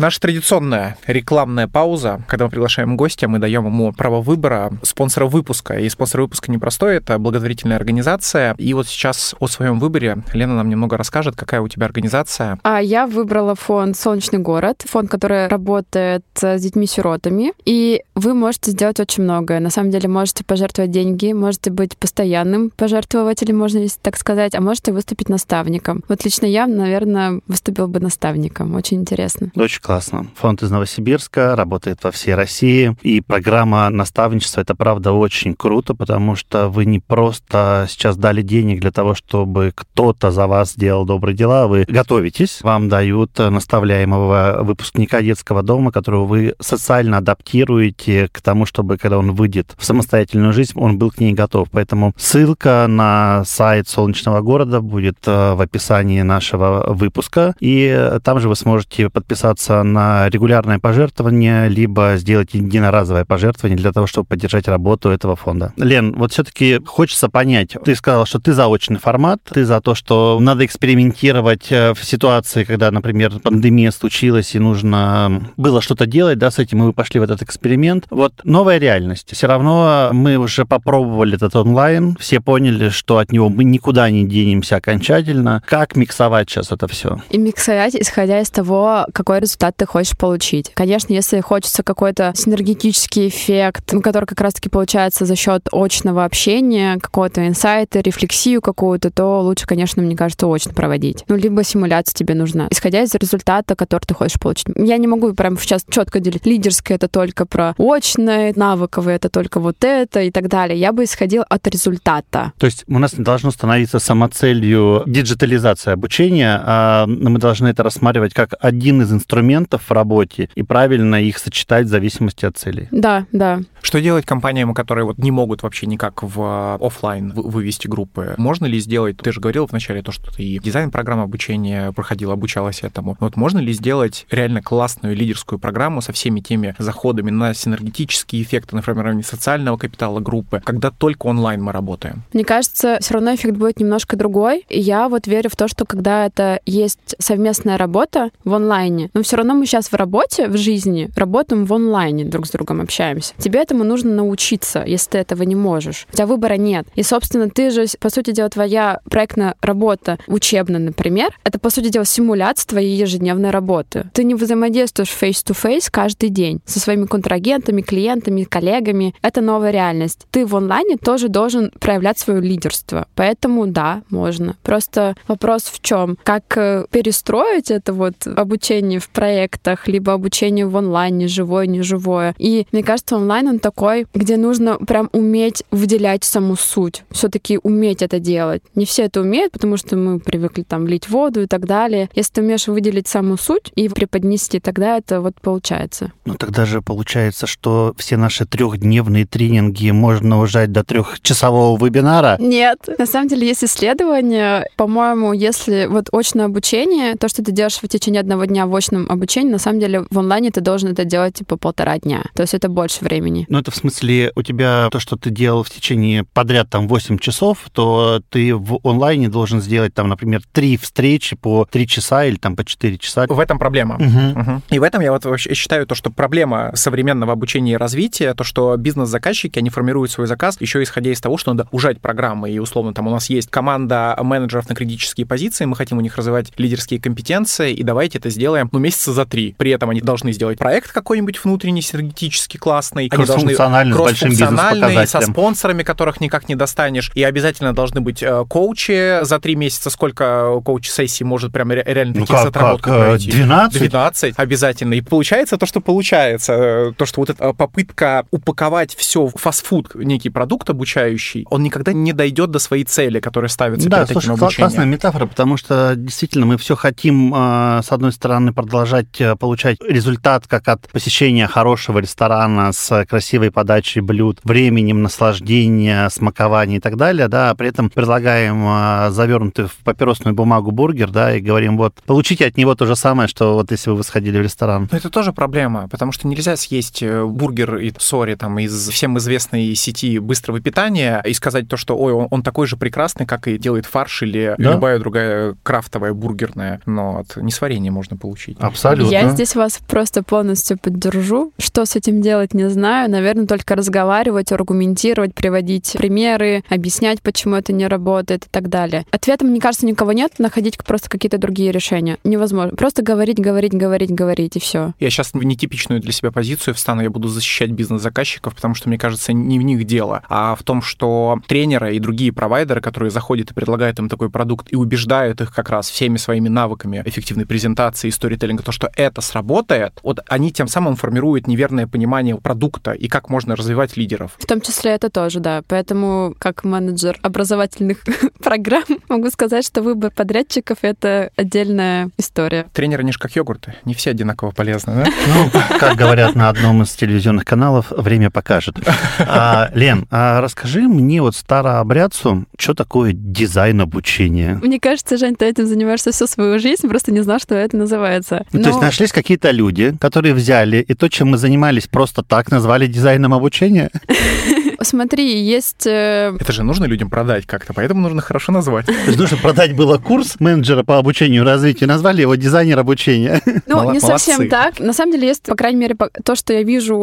Наша 0.00 0.18
традиционная 0.18 0.96
рекламная 1.06 1.68
пауза, 1.68 2.22
когда 2.26 2.46
мы 2.46 2.50
приглашаем 2.50 2.96
гостя, 2.96 3.28
мы 3.28 3.38
даем 3.38 3.66
ему 3.66 3.92
право 3.92 4.22
выбора 4.22 4.72
спонсора 4.82 5.26
выпуска. 5.26 5.74
И 5.74 5.90
спонсор 5.90 6.22
выпуска 6.22 6.50
непростой, 6.50 6.96
это 6.96 7.18
благотворительная 7.18 7.76
организация. 7.76 8.54
И 8.56 8.72
вот 8.72 8.88
сейчас 8.88 9.34
о 9.40 9.46
своем 9.46 9.78
выборе 9.78 10.22
Лена 10.32 10.56
нам 10.56 10.70
немного 10.70 10.96
расскажет, 10.96 11.36
какая 11.36 11.60
у 11.60 11.68
тебя 11.68 11.84
организация. 11.84 12.58
А 12.62 12.80
я 12.80 13.06
выбрала 13.06 13.54
фонд 13.54 13.94
«Солнечный 13.94 14.38
город», 14.38 14.86
фонд, 14.88 15.10
который 15.10 15.48
работает 15.48 16.24
с 16.32 16.58
детьми-сиротами. 16.58 17.52
И 17.66 18.02
вы 18.14 18.32
можете 18.32 18.70
сделать 18.70 19.00
очень 19.00 19.24
многое. 19.24 19.60
На 19.60 19.68
самом 19.68 19.90
деле 19.90 20.08
можете 20.08 20.44
пожертвовать 20.44 20.92
деньги, 20.92 21.34
можете 21.34 21.70
быть 21.70 21.98
постоянным 21.98 22.70
пожертвователем, 22.70 23.58
можно 23.58 23.86
так 24.00 24.16
сказать, 24.16 24.54
а 24.54 24.62
можете 24.62 24.92
выступить 24.92 25.28
наставником. 25.28 26.02
Вот 26.08 26.24
лично 26.24 26.46
я, 26.46 26.66
наверное, 26.66 27.42
выступила 27.46 27.86
бы 27.86 28.00
наставником. 28.00 28.74
Очень 28.76 29.00
интересно. 29.00 29.50
Очень 29.56 29.82
классно. 29.90 30.28
Фонд 30.36 30.62
из 30.62 30.70
Новосибирска 30.70 31.56
работает 31.56 32.04
во 32.04 32.12
всей 32.12 32.36
России. 32.36 32.96
И 33.02 33.20
программа 33.20 33.90
наставничества, 33.90 34.60
это 34.60 34.76
правда 34.76 35.10
очень 35.10 35.56
круто, 35.56 35.96
потому 35.96 36.36
что 36.36 36.68
вы 36.68 36.84
не 36.84 37.00
просто 37.00 37.86
сейчас 37.88 38.16
дали 38.16 38.42
денег 38.42 38.80
для 38.80 38.92
того, 38.92 39.16
чтобы 39.16 39.72
кто-то 39.74 40.30
за 40.30 40.46
вас 40.46 40.74
сделал 40.74 41.04
добрые 41.04 41.36
дела, 41.36 41.66
вы 41.66 41.86
готовитесь, 41.88 42.60
вам 42.62 42.88
дают 42.88 43.36
наставляемого 43.36 44.60
выпускника 44.62 45.22
детского 45.22 45.64
дома, 45.64 45.90
которого 45.90 46.24
вы 46.24 46.54
социально 46.60 47.16
адаптируете 47.16 48.28
к 48.28 48.40
тому, 48.40 48.66
чтобы 48.66 48.96
когда 48.96 49.18
он 49.18 49.32
выйдет 49.32 49.74
в 49.76 49.84
самостоятельную 49.84 50.52
жизнь, 50.52 50.74
он 50.76 50.98
был 50.98 51.10
к 51.10 51.18
ней 51.18 51.32
готов. 51.32 51.66
Поэтому 51.72 52.14
ссылка 52.16 52.86
на 52.88 53.42
сайт 53.44 53.88
Солнечного 53.88 54.40
города 54.40 54.80
будет 54.80 55.16
э, 55.26 55.54
в 55.54 55.60
описании 55.60 56.22
нашего 56.22 56.94
выпуска, 56.94 57.56
и 57.58 58.18
там 58.22 58.38
же 58.38 58.48
вы 58.48 58.54
сможете 58.54 59.10
подписаться 59.10 59.79
на 59.82 60.28
регулярное 60.28 60.78
пожертвование, 60.78 61.68
либо 61.68 62.14
сделать 62.16 62.54
единоразовое 62.54 63.24
пожертвование 63.24 63.76
для 63.76 63.92
того, 63.92 64.06
чтобы 64.06 64.26
поддержать 64.26 64.68
работу 64.68 65.10
этого 65.10 65.36
фонда. 65.36 65.72
Лен, 65.76 66.14
вот 66.16 66.32
все-таки 66.32 66.80
хочется 66.84 67.28
понять, 67.28 67.76
ты 67.84 67.94
сказал, 67.94 68.26
что 68.26 68.38
ты 68.40 68.52
за 68.52 68.66
очный 68.66 68.98
формат, 68.98 69.40
ты 69.44 69.64
за 69.64 69.80
то, 69.80 69.94
что 69.94 70.38
надо 70.40 70.64
экспериментировать 70.64 71.70
в 71.70 71.98
ситуации, 72.02 72.64
когда, 72.64 72.90
например, 72.90 73.38
пандемия 73.40 73.90
случилась 73.90 74.54
и 74.54 74.58
нужно 74.58 75.50
было 75.56 75.80
что-то 75.80 76.06
делать, 76.06 76.38
да, 76.38 76.50
с 76.50 76.58
этим, 76.58 76.82
и 76.82 76.86
вы 76.86 76.92
пошли 76.92 77.20
в 77.20 77.22
этот 77.22 77.42
эксперимент. 77.42 78.06
Вот 78.10 78.32
новая 78.44 78.78
реальность. 78.78 79.30
Все 79.32 79.46
равно 79.46 80.10
мы 80.12 80.36
уже 80.36 80.64
попробовали 80.64 81.36
этот 81.36 81.56
онлайн, 81.56 82.16
все 82.18 82.40
поняли, 82.40 82.88
что 82.88 83.18
от 83.18 83.32
него 83.32 83.48
мы 83.48 83.64
никуда 83.64 84.10
не 84.10 84.26
денемся 84.26 84.76
окончательно. 84.76 85.62
Как 85.66 85.96
миксовать 85.96 86.50
сейчас 86.50 86.72
это 86.72 86.88
все? 86.88 87.20
И 87.30 87.38
миксовать, 87.38 87.94
исходя 87.94 88.40
из 88.40 88.50
того, 88.50 89.06
какой 89.12 89.40
результат 89.40 89.69
ты 89.76 89.86
хочешь 89.86 90.16
получить. 90.16 90.72
Конечно, 90.74 91.12
если 91.12 91.40
хочется 91.40 91.82
какой-то 91.82 92.32
синергетический 92.36 93.28
эффект, 93.28 93.92
ну, 93.92 94.00
который 94.00 94.26
как 94.26 94.40
раз-таки 94.40 94.68
получается 94.68 95.24
за 95.24 95.36
счет 95.36 95.68
очного 95.72 96.24
общения, 96.24 96.98
какого-то 96.98 97.46
инсайта, 97.46 98.00
рефлексию 98.00 98.60
какую-то, 98.60 99.10
то 99.10 99.40
лучше, 99.40 99.66
конечно, 99.66 100.02
мне 100.02 100.16
кажется, 100.16 100.46
очно 100.46 100.72
проводить. 100.72 101.24
Ну, 101.28 101.36
либо 101.36 101.64
симуляция 101.64 102.14
тебе 102.14 102.34
нужна, 102.34 102.68
исходя 102.70 103.02
из 103.02 103.14
результата, 103.14 103.74
который 103.74 104.04
ты 104.06 104.14
хочешь 104.14 104.38
получить. 104.38 104.66
Я 104.76 104.96
не 104.96 105.06
могу 105.06 105.32
прям 105.32 105.58
сейчас 105.58 105.84
четко 105.88 106.20
делить. 106.20 106.46
Лидерское— 106.46 106.96
это 106.98 107.08
только 107.08 107.46
про 107.46 107.74
очное, 107.78 108.52
навыковое— 108.56 109.16
это 109.16 109.28
только 109.28 109.60
вот 109.60 109.84
это 109.84 110.22
и 110.22 110.30
так 110.30 110.48
далее. 110.48 110.78
Я 110.78 110.92
бы 110.92 111.04
исходил 111.04 111.44
от 111.48 111.66
результата. 111.66 112.52
То 112.58 112.66
есть 112.66 112.84
у 112.88 112.98
нас 112.98 113.16
не 113.16 113.24
должно 113.24 113.50
становиться 113.50 113.98
самоцелью 113.98 115.02
диджитализация 115.06 115.94
обучения, 115.94 116.60
а 116.64 117.06
мы 117.06 117.38
должны 117.38 117.68
это 117.68 117.82
рассматривать 117.82 118.34
как 118.34 118.54
один 118.60 119.02
из 119.02 119.12
инструментов 119.12 119.49
в 119.58 119.90
работе 119.90 120.48
и 120.54 120.62
правильно 120.62 121.16
их 121.16 121.38
сочетать 121.38 121.86
в 121.86 121.88
зависимости 121.88 122.44
от 122.44 122.56
целей. 122.56 122.88
Да, 122.90 123.26
да. 123.32 123.60
Что 123.82 124.00
делать 124.00 124.26
компаниям, 124.26 124.74
которые 124.74 125.04
вот 125.04 125.18
не 125.18 125.30
могут 125.30 125.62
вообще 125.62 125.86
никак 125.86 126.22
в 126.22 126.76
офлайн 126.80 127.32
вывести 127.34 127.88
группы? 127.88 128.34
Можно 128.36 128.66
ли 128.66 128.78
сделать, 128.78 129.16
ты 129.16 129.32
же 129.32 129.40
говорил 129.40 129.66
вначале 129.66 130.02
то, 130.02 130.12
что 130.12 130.32
ты 130.34 130.42
и 130.42 130.58
дизайн 130.58 130.90
программы 130.90 131.22
обучения 131.22 131.92
проходила, 131.92 132.34
обучалась 132.34 132.82
этому. 132.82 133.16
Вот 133.20 133.36
можно 133.36 133.58
ли 133.58 133.72
сделать 133.72 134.26
реально 134.30 134.62
классную 134.62 135.16
лидерскую 135.16 135.58
программу 135.58 136.02
со 136.02 136.12
всеми 136.12 136.40
теми 136.40 136.74
заходами 136.78 137.30
на 137.30 137.54
синергетические 137.54 138.42
эффекты, 138.42 138.76
на 138.76 138.82
формирование 138.82 139.24
социального 139.24 139.76
капитала 139.76 140.20
группы, 140.20 140.62
когда 140.64 140.90
только 140.90 141.26
онлайн 141.26 141.62
мы 141.62 141.72
работаем? 141.72 142.22
Мне 142.32 142.44
кажется, 142.44 142.98
все 143.00 143.14
равно 143.14 143.34
эффект 143.34 143.56
будет 143.56 143.80
немножко 143.80 144.16
другой. 144.16 144.64
Я 144.68 145.08
вот 145.08 145.26
верю 145.26 145.50
в 145.50 145.56
то, 145.56 145.68
что 145.68 145.84
когда 145.84 146.26
это 146.26 146.60
есть 146.66 147.16
совместная 147.18 147.78
работа 147.78 148.30
в 148.44 148.54
онлайне, 148.54 149.10
но 149.14 149.22
все 149.22 149.36
равно 149.40 149.54
мы 149.54 149.66
сейчас 149.66 149.88
в 149.88 149.94
работе, 149.94 150.48
в 150.48 150.56
жизни, 150.56 151.10
работаем 151.16 151.64
в 151.64 151.74
онлайне, 151.74 152.24
друг 152.24 152.46
с 152.46 152.50
другом 152.50 152.80
общаемся. 152.80 153.34
Тебе 153.38 153.60
этому 153.60 153.84
нужно 153.84 154.12
научиться, 154.12 154.82
если 154.86 155.10
ты 155.10 155.18
этого 155.18 155.42
не 155.42 155.54
можешь. 155.54 156.06
У 156.12 156.16
тебя 156.16 156.26
выбора 156.26 156.54
нет. 156.54 156.86
И, 156.94 157.02
собственно, 157.02 157.50
ты 157.50 157.70
же, 157.70 157.86
по 157.98 158.10
сути 158.10 158.32
дела, 158.32 158.48
твоя 158.48 159.00
проектная 159.10 159.54
работа 159.60 160.18
учебная, 160.26 160.80
например, 160.80 161.36
это, 161.44 161.58
по 161.58 161.70
сути 161.70 161.88
дела, 161.88 162.04
симуляция 162.04 162.68
твоей 162.68 162.96
ежедневной 162.96 163.50
работы. 163.50 164.10
Ты 164.12 164.24
не 164.24 164.34
взаимодействуешь 164.34 165.10
face-to-face 165.10 165.88
каждый 165.90 166.28
день 166.28 166.60
со 166.64 166.80
своими 166.80 167.06
контрагентами, 167.06 167.82
клиентами, 167.82 168.44
коллегами. 168.44 169.14
Это 169.22 169.40
новая 169.40 169.70
реальность. 169.70 170.26
Ты 170.30 170.46
в 170.46 170.56
онлайне 170.56 170.96
тоже 170.96 171.28
должен 171.28 171.70
проявлять 171.80 172.18
свое 172.18 172.40
лидерство. 172.40 173.06
Поэтому, 173.14 173.66
да, 173.66 174.02
можно. 174.10 174.56
Просто 174.62 175.14
вопрос 175.28 175.64
в 175.64 175.80
чем? 175.80 176.16
Как 176.22 176.56
э, 176.56 176.86
перестроить 176.90 177.70
это 177.70 177.92
вот 177.92 178.26
обучение 178.26 179.00
в 179.00 179.08
проектах, 179.30 179.86
либо 179.86 180.12
обучение 180.12 180.66
в 180.66 180.76
онлайне, 180.76 181.28
живое, 181.28 181.66
неживое. 181.66 182.34
И 182.38 182.66
мне 182.72 182.82
кажется, 182.82 183.16
онлайн 183.16 183.48
он 183.48 183.58
такой, 183.60 184.06
где 184.12 184.36
нужно 184.36 184.76
прям 184.76 185.08
уметь 185.12 185.62
выделять 185.70 186.24
саму 186.24 186.56
суть. 186.56 187.04
Все-таки 187.10 187.60
уметь 187.62 188.02
это 188.02 188.18
делать. 188.18 188.62
Не 188.74 188.84
все 188.84 189.04
это 189.04 189.20
умеют, 189.20 189.52
потому 189.52 189.76
что 189.76 189.96
мы 189.96 190.18
привыкли 190.18 190.64
там 190.64 190.88
лить 190.88 191.08
воду 191.08 191.42
и 191.42 191.46
так 191.46 191.66
далее. 191.66 192.08
Если 192.14 192.32
ты 192.32 192.40
умеешь 192.42 192.66
выделить 192.66 193.06
саму 193.06 193.36
суть 193.36 193.70
и 193.76 193.88
преподнести, 193.88 194.58
тогда 194.58 194.98
это 194.98 195.20
вот 195.20 195.40
получается. 195.40 196.12
Ну 196.24 196.34
тогда 196.34 196.64
же 196.64 196.82
получается, 196.82 197.46
что 197.46 197.94
все 197.96 198.16
наши 198.16 198.46
трехдневные 198.46 199.26
тренинги 199.26 199.90
можно 199.92 200.40
ужать 200.40 200.72
до 200.72 200.82
трехчасового 200.82 201.78
вебинара? 201.84 202.36
Нет. 202.40 202.78
На 202.98 203.06
самом 203.06 203.28
деле 203.28 203.46
есть 203.46 203.62
исследования. 203.62 204.66
По-моему, 204.76 205.32
если 205.32 205.86
вот 205.86 206.08
очное 206.12 206.46
обучение, 206.46 207.14
то, 207.14 207.28
что 207.28 207.44
ты 207.44 207.52
делаешь 207.52 207.78
в 207.80 207.86
течение 207.86 208.20
одного 208.20 208.46
дня 208.46 208.66
в 208.66 208.74
очном 208.74 209.06
обучении, 209.08 209.19
на 209.20 209.58
самом 209.58 209.80
деле 209.80 210.06
в 210.10 210.18
онлайне 210.18 210.50
ты 210.50 210.60
должен 210.60 210.90
это 210.90 211.04
делать 211.04 211.34
типа 211.34 211.56
полтора 211.56 211.98
дня. 211.98 212.24
То 212.34 212.42
есть 212.42 212.54
это 212.54 212.68
больше 212.68 213.04
времени. 213.04 213.46
Ну 213.48 213.58
это 213.58 213.70
в 213.70 213.76
смысле 213.76 214.32
у 214.34 214.42
тебя 214.42 214.88
то, 214.90 215.00
что 215.00 215.16
ты 215.16 215.30
делал 215.30 215.62
в 215.62 215.70
течение 215.70 216.24
подряд 216.24 216.70
там 216.70 216.88
8 216.88 217.18
часов, 217.18 217.68
то 217.72 218.20
ты 218.28 218.54
в 218.54 218.80
онлайне 218.84 219.28
должен 219.28 219.60
сделать 219.60 219.94
там, 219.94 220.08
например, 220.08 220.42
три 220.52 220.76
встречи 220.76 221.36
по 221.36 221.66
3 221.70 221.86
часа 221.86 222.24
или 222.24 222.36
там 222.36 222.56
по 222.56 222.64
4 222.64 222.98
часа. 222.98 223.26
В 223.28 223.40
этом 223.40 223.58
проблема. 223.58 223.96
Угу. 223.96 224.40
Угу. 224.40 224.62
И 224.70 224.78
в 224.78 224.82
этом 224.82 225.00
я 225.00 225.12
вот 225.12 225.24
вообще 225.24 225.54
считаю 225.54 225.86
то, 225.86 225.94
что 225.94 226.10
проблема 226.10 226.72
современного 226.74 227.32
обучения 227.32 227.72
и 227.72 227.76
развития, 227.76 228.34
то, 228.34 228.44
что 228.44 228.76
бизнес-заказчики, 228.76 229.58
они 229.58 229.70
формируют 229.70 230.10
свой 230.10 230.26
заказ 230.26 230.56
еще 230.60 230.82
исходя 230.82 231.10
из 231.10 231.20
того, 231.20 231.36
что 231.36 231.52
надо 231.52 231.68
ужать 231.72 232.00
программы. 232.00 232.50
И 232.50 232.58
условно 232.58 232.94
там 232.94 233.06
у 233.06 233.10
нас 233.10 233.30
есть 233.30 233.50
команда 233.50 234.16
менеджеров 234.22 234.68
на 234.68 234.74
критические 234.74 235.26
позиции, 235.26 235.64
мы 235.64 235.76
хотим 235.76 235.98
у 235.98 236.00
них 236.00 236.16
развивать 236.16 236.52
лидерские 236.56 237.00
компетенции, 237.00 237.72
и 237.72 237.82
давайте 237.82 238.18
это 238.18 238.30
сделаем, 238.30 238.68
ну, 238.72 238.78
месяца 238.78 239.09
за 239.12 239.26
три. 239.26 239.54
При 239.58 239.70
этом 239.70 239.90
они 239.90 240.00
должны 240.00 240.32
сделать 240.32 240.58
проект 240.58 240.92
какой-нибудь 240.92 241.42
внутренний, 241.44 241.82
синергетический, 241.82 242.58
классный. 242.58 243.08
Они 243.10 243.24
должны 243.24 243.54
кроссфункциональный, 243.54 245.06
со 245.06 245.20
спонсорами, 245.20 245.82
которых 245.82 246.20
никак 246.20 246.48
не 246.48 246.54
достанешь. 246.54 247.10
И 247.14 247.22
обязательно 247.22 247.72
должны 247.74 248.00
быть 248.00 248.22
э, 248.22 248.44
коучи 248.48 249.24
за 249.24 249.38
три 249.38 249.56
месяца. 249.56 249.90
Сколько 249.90 250.60
коуч-сессий 250.64 251.24
может 251.24 251.52
прям 251.52 251.70
реально 251.72 252.14
ну 252.14 252.20
таких 252.26 252.36
как, 252.36 252.46
отработок 252.48 252.84
как? 252.84 253.06
пройти? 253.06 253.30
12? 253.30 253.78
12 253.80 254.34
обязательно. 254.36 254.94
И 254.94 255.00
получается 255.00 255.56
то, 255.56 255.66
что 255.66 255.80
получается. 255.80 256.52
Э, 256.52 256.92
То, 256.96 257.06
что 257.06 257.20
вот 257.20 257.30
эта 257.30 257.52
попытка 257.52 258.26
упаковать 258.30 258.94
все 258.94 259.26
в 259.26 259.32
фастфуд, 259.36 259.94
некий 259.94 260.30
продукт 260.30 260.68
обучающий, 260.70 261.46
он 261.50 261.62
никогда 261.62 261.92
не 261.92 262.12
дойдет 262.12 262.50
до 262.50 262.58
своей 262.58 262.84
цели, 262.84 263.20
которая 263.20 263.48
ставится 263.48 263.88
Да, 263.88 263.98
перед 264.04 264.12
слушай, 264.12 264.28
кла- 264.28 264.32
обучением. 264.34 264.68
классная 264.70 264.86
метафора, 264.86 265.26
потому 265.26 265.56
что 265.56 265.94
действительно 265.96 266.46
мы 266.46 266.58
все 266.58 266.76
хотим, 266.76 267.32
э, 267.34 267.80
с 267.82 267.90
одной 267.92 268.12
стороны, 268.12 268.52
продолжать 268.52 268.99
э, 269.20 269.36
получать 269.36 269.78
результат 269.86 270.46
как 270.46 270.68
от 270.68 270.88
посещения 270.88 271.46
хорошего 271.46 271.98
ресторана 271.98 272.72
с 272.72 273.04
красивой 273.06 273.50
подачей 273.50 274.00
блюд, 274.00 274.38
временем 274.44 275.02
наслаждения, 275.02 276.08
смакования 276.10 276.76
и 276.76 276.80
так 276.80 276.96
далее, 276.96 277.28
да, 277.28 277.50
а 277.50 277.54
при 277.54 277.68
этом 277.68 277.90
предлагаем 277.90 278.62
э, 278.66 279.10
завернутый 279.10 279.66
в 279.66 279.76
папиросную 279.84 280.34
бумагу 280.34 280.70
бургер, 280.70 281.10
да, 281.10 281.34
и 281.34 281.40
говорим, 281.40 281.76
вот, 281.76 281.94
получите 282.06 282.46
от 282.46 282.56
него 282.56 282.74
то 282.74 282.86
же 282.86 282.96
самое, 282.96 283.28
что 283.28 283.54
вот 283.54 283.70
если 283.70 283.90
вы 283.90 284.02
сходили 284.02 284.38
в 284.38 284.42
ресторан. 284.42 284.88
Но 284.90 284.98
это 284.98 285.10
тоже 285.10 285.32
проблема, 285.32 285.88
потому 285.88 286.12
что 286.12 286.26
нельзя 286.28 286.56
съесть 286.56 287.02
э, 287.02 287.24
бургер 287.24 287.76
и 287.76 287.92
сори 287.98 288.34
там 288.34 288.58
из 288.58 288.88
всем 288.90 289.18
известной 289.18 289.74
сети 289.74 290.18
быстрого 290.18 290.60
питания 290.60 291.22
и 291.24 291.32
сказать 291.34 291.68
то, 291.68 291.76
что 291.76 291.96
ой, 291.96 292.12
он, 292.12 292.28
он 292.30 292.42
такой 292.42 292.66
же 292.66 292.76
прекрасный, 292.76 293.26
как 293.26 293.48
и 293.48 293.58
делает 293.58 293.86
фарш 293.86 294.22
или 294.22 294.54
Да. 294.58 294.72
любая 294.72 294.98
другая 294.98 295.56
крафтовая 295.62 296.12
бургерная, 296.12 296.80
но 296.86 297.18
от 297.18 297.36
несварения 297.36 297.90
можно 297.90 298.16
получить. 298.16 298.56
Абсолютно. 298.60 298.89
Я 298.98 299.28
здесь 299.30 299.54
вас 299.54 299.80
просто 299.86 300.22
полностью 300.22 300.78
поддержу. 300.78 301.52
Что 301.58 301.84
с 301.84 301.96
этим 301.96 302.22
делать, 302.22 302.54
не 302.54 302.68
знаю. 302.70 303.10
Наверное, 303.10 303.46
только 303.46 303.74
разговаривать, 303.74 304.52
аргументировать, 304.52 305.34
приводить 305.34 305.94
примеры, 305.98 306.64
объяснять, 306.68 307.22
почему 307.22 307.56
это 307.56 307.72
не 307.72 307.86
работает 307.86 308.46
и 308.46 308.48
так 308.50 308.68
далее. 308.68 309.04
Ответом, 309.10 309.48
мне 309.48 309.60
кажется, 309.60 309.86
никого 309.86 310.12
нет. 310.12 310.32
Находить 310.38 310.78
просто 310.84 311.08
какие-то 311.08 311.38
другие 311.38 311.72
решения. 311.72 312.18
Невозможно. 312.24 312.76
Просто 312.76 313.02
говорить, 313.02 313.38
говорить, 313.38 313.72
говорить, 313.72 314.10
говорить, 314.10 314.56
и 314.56 314.60
все. 314.60 314.94
Я 314.98 315.10
сейчас 315.10 315.32
в 315.32 315.42
нетипичную 315.42 316.00
для 316.00 316.12
себя 316.12 316.30
позицию 316.30 316.74
встану, 316.74 317.02
я 317.02 317.10
буду 317.10 317.28
защищать 317.28 317.70
бизнес-заказчиков, 317.70 318.54
потому 318.54 318.74
что, 318.74 318.88
мне 318.88 318.98
кажется, 318.98 319.32
не 319.32 319.58
в 319.58 319.62
них 319.62 319.84
дело, 319.84 320.22
а 320.28 320.54
в 320.54 320.62
том, 320.62 320.82
что 320.82 321.40
тренеры 321.46 321.96
и 321.96 321.98
другие 321.98 322.32
провайдеры, 322.32 322.80
которые 322.80 323.10
заходят 323.10 323.50
и 323.50 323.54
предлагают 323.54 323.98
им 323.98 324.08
такой 324.08 324.30
продукт 324.30 324.68
и 324.70 324.76
убеждают 324.76 325.40
их 325.40 325.54
как 325.54 325.70
раз 325.70 325.90
всеми 325.90 326.16
своими 326.16 326.48
навыками 326.48 327.02
эффективной 327.04 327.46
презентации 327.46 328.10
сторителлинга, 328.10 328.62
то, 328.62 328.72
что 328.72 328.79
это 328.94 329.20
сработает, 329.20 329.98
вот 330.02 330.20
они 330.28 330.52
тем 330.52 330.68
самым 330.68 330.96
формируют 330.96 331.46
неверное 331.46 331.86
понимание 331.86 332.36
продукта 332.36 332.92
и 332.92 333.08
как 333.08 333.28
можно 333.28 333.56
развивать 333.56 333.96
лидеров. 333.96 334.32
В 334.38 334.46
том 334.46 334.60
числе 334.60 334.92
это 334.92 335.10
тоже, 335.10 335.40
да. 335.40 335.62
Поэтому, 335.68 336.34
как 336.38 336.64
менеджер 336.64 337.18
образовательных 337.22 337.98
программ, 338.42 338.84
могу 339.08 339.30
сказать, 339.30 339.64
что 339.64 339.82
выбор 339.82 340.10
подрядчиков— 340.14 340.78
это 340.82 341.30
отдельная 341.36 342.10
история. 342.18 342.66
Тренеры 342.72 343.04
не 343.04 343.12
ж 343.12 343.18
как 343.18 343.34
йогурты, 343.36 343.74
не 343.84 343.94
все 343.94 344.10
одинаково 344.10 344.50
полезны, 344.50 344.94
да? 344.94 345.06
Ну, 345.28 345.78
как 345.78 345.96
говорят 345.96 346.34
на 346.34 346.48
одном 346.48 346.82
из 346.82 346.90
телевизионных 346.90 347.44
каналов, 347.44 347.90
время 347.90 348.30
покажет. 348.30 348.76
А, 349.18 349.70
Лен, 349.74 350.06
а 350.10 350.40
расскажи 350.40 350.82
мне 350.82 351.22
вот 351.22 351.36
старообрядцу, 351.36 352.46
что 352.58 352.74
такое 352.74 353.12
дизайн 353.12 353.80
обучения? 353.80 354.58
Мне 354.62 354.80
кажется, 354.80 355.16
Жень, 355.16 355.36
ты 355.36 355.46
этим 355.46 355.66
занимаешься 355.66 356.12
всю 356.12 356.26
свою 356.26 356.58
жизнь, 356.58 356.88
просто 356.88 357.12
не 357.12 357.20
знал, 357.20 357.38
что 357.38 357.54
это 357.54 357.76
называется. 357.76 358.46
Ну, 358.52 358.62
То 358.70 358.74
есть 358.74 358.82
Но- 358.82 358.86
нашлись 358.86 359.10
какие-то 359.12 359.50
люди, 359.50 359.96
которые 360.00 360.32
взяли 360.32 360.76
и 360.76 360.94
то, 360.94 361.08
чем 361.08 361.30
мы 361.30 361.38
занимались 361.38 361.88
просто 361.88 362.22
так, 362.22 362.52
назвали 362.52 362.86
дизайном 362.86 363.34
обучения? 363.34 363.90
смотри, 364.82 365.42
есть... 365.42 365.86
э, 365.86 366.36
Это 366.38 366.52
же 366.52 366.62
нужно 366.62 366.84
людям 366.86 367.10
продать 367.10 367.46
как-то, 367.46 367.72
поэтому 367.72 368.00
нужно 368.00 368.22
хорошо 368.22 368.52
назвать. 368.52 368.86
Нужно 369.16 369.36
продать 369.36 369.74
было 369.76 369.98
курс 369.98 370.40
менеджера 370.40 370.82
по 370.82 370.98
обучению 370.98 371.42
и 371.42 371.46
развитию, 371.46 371.88
назвали 371.88 372.22
его 372.22 372.34
дизайнер 372.34 372.78
обучения. 372.78 373.40
Ну, 373.66 373.92
не 373.92 374.00
совсем 374.00 374.48
так. 374.48 374.80
На 374.80 374.92
самом 374.92 375.12
деле, 375.12 375.28
есть, 375.28 375.44
по 375.44 375.54
крайней 375.54 375.78
мере, 375.78 375.96
то, 376.24 376.34
что 376.34 376.52
я 376.52 376.62
вижу 376.62 376.96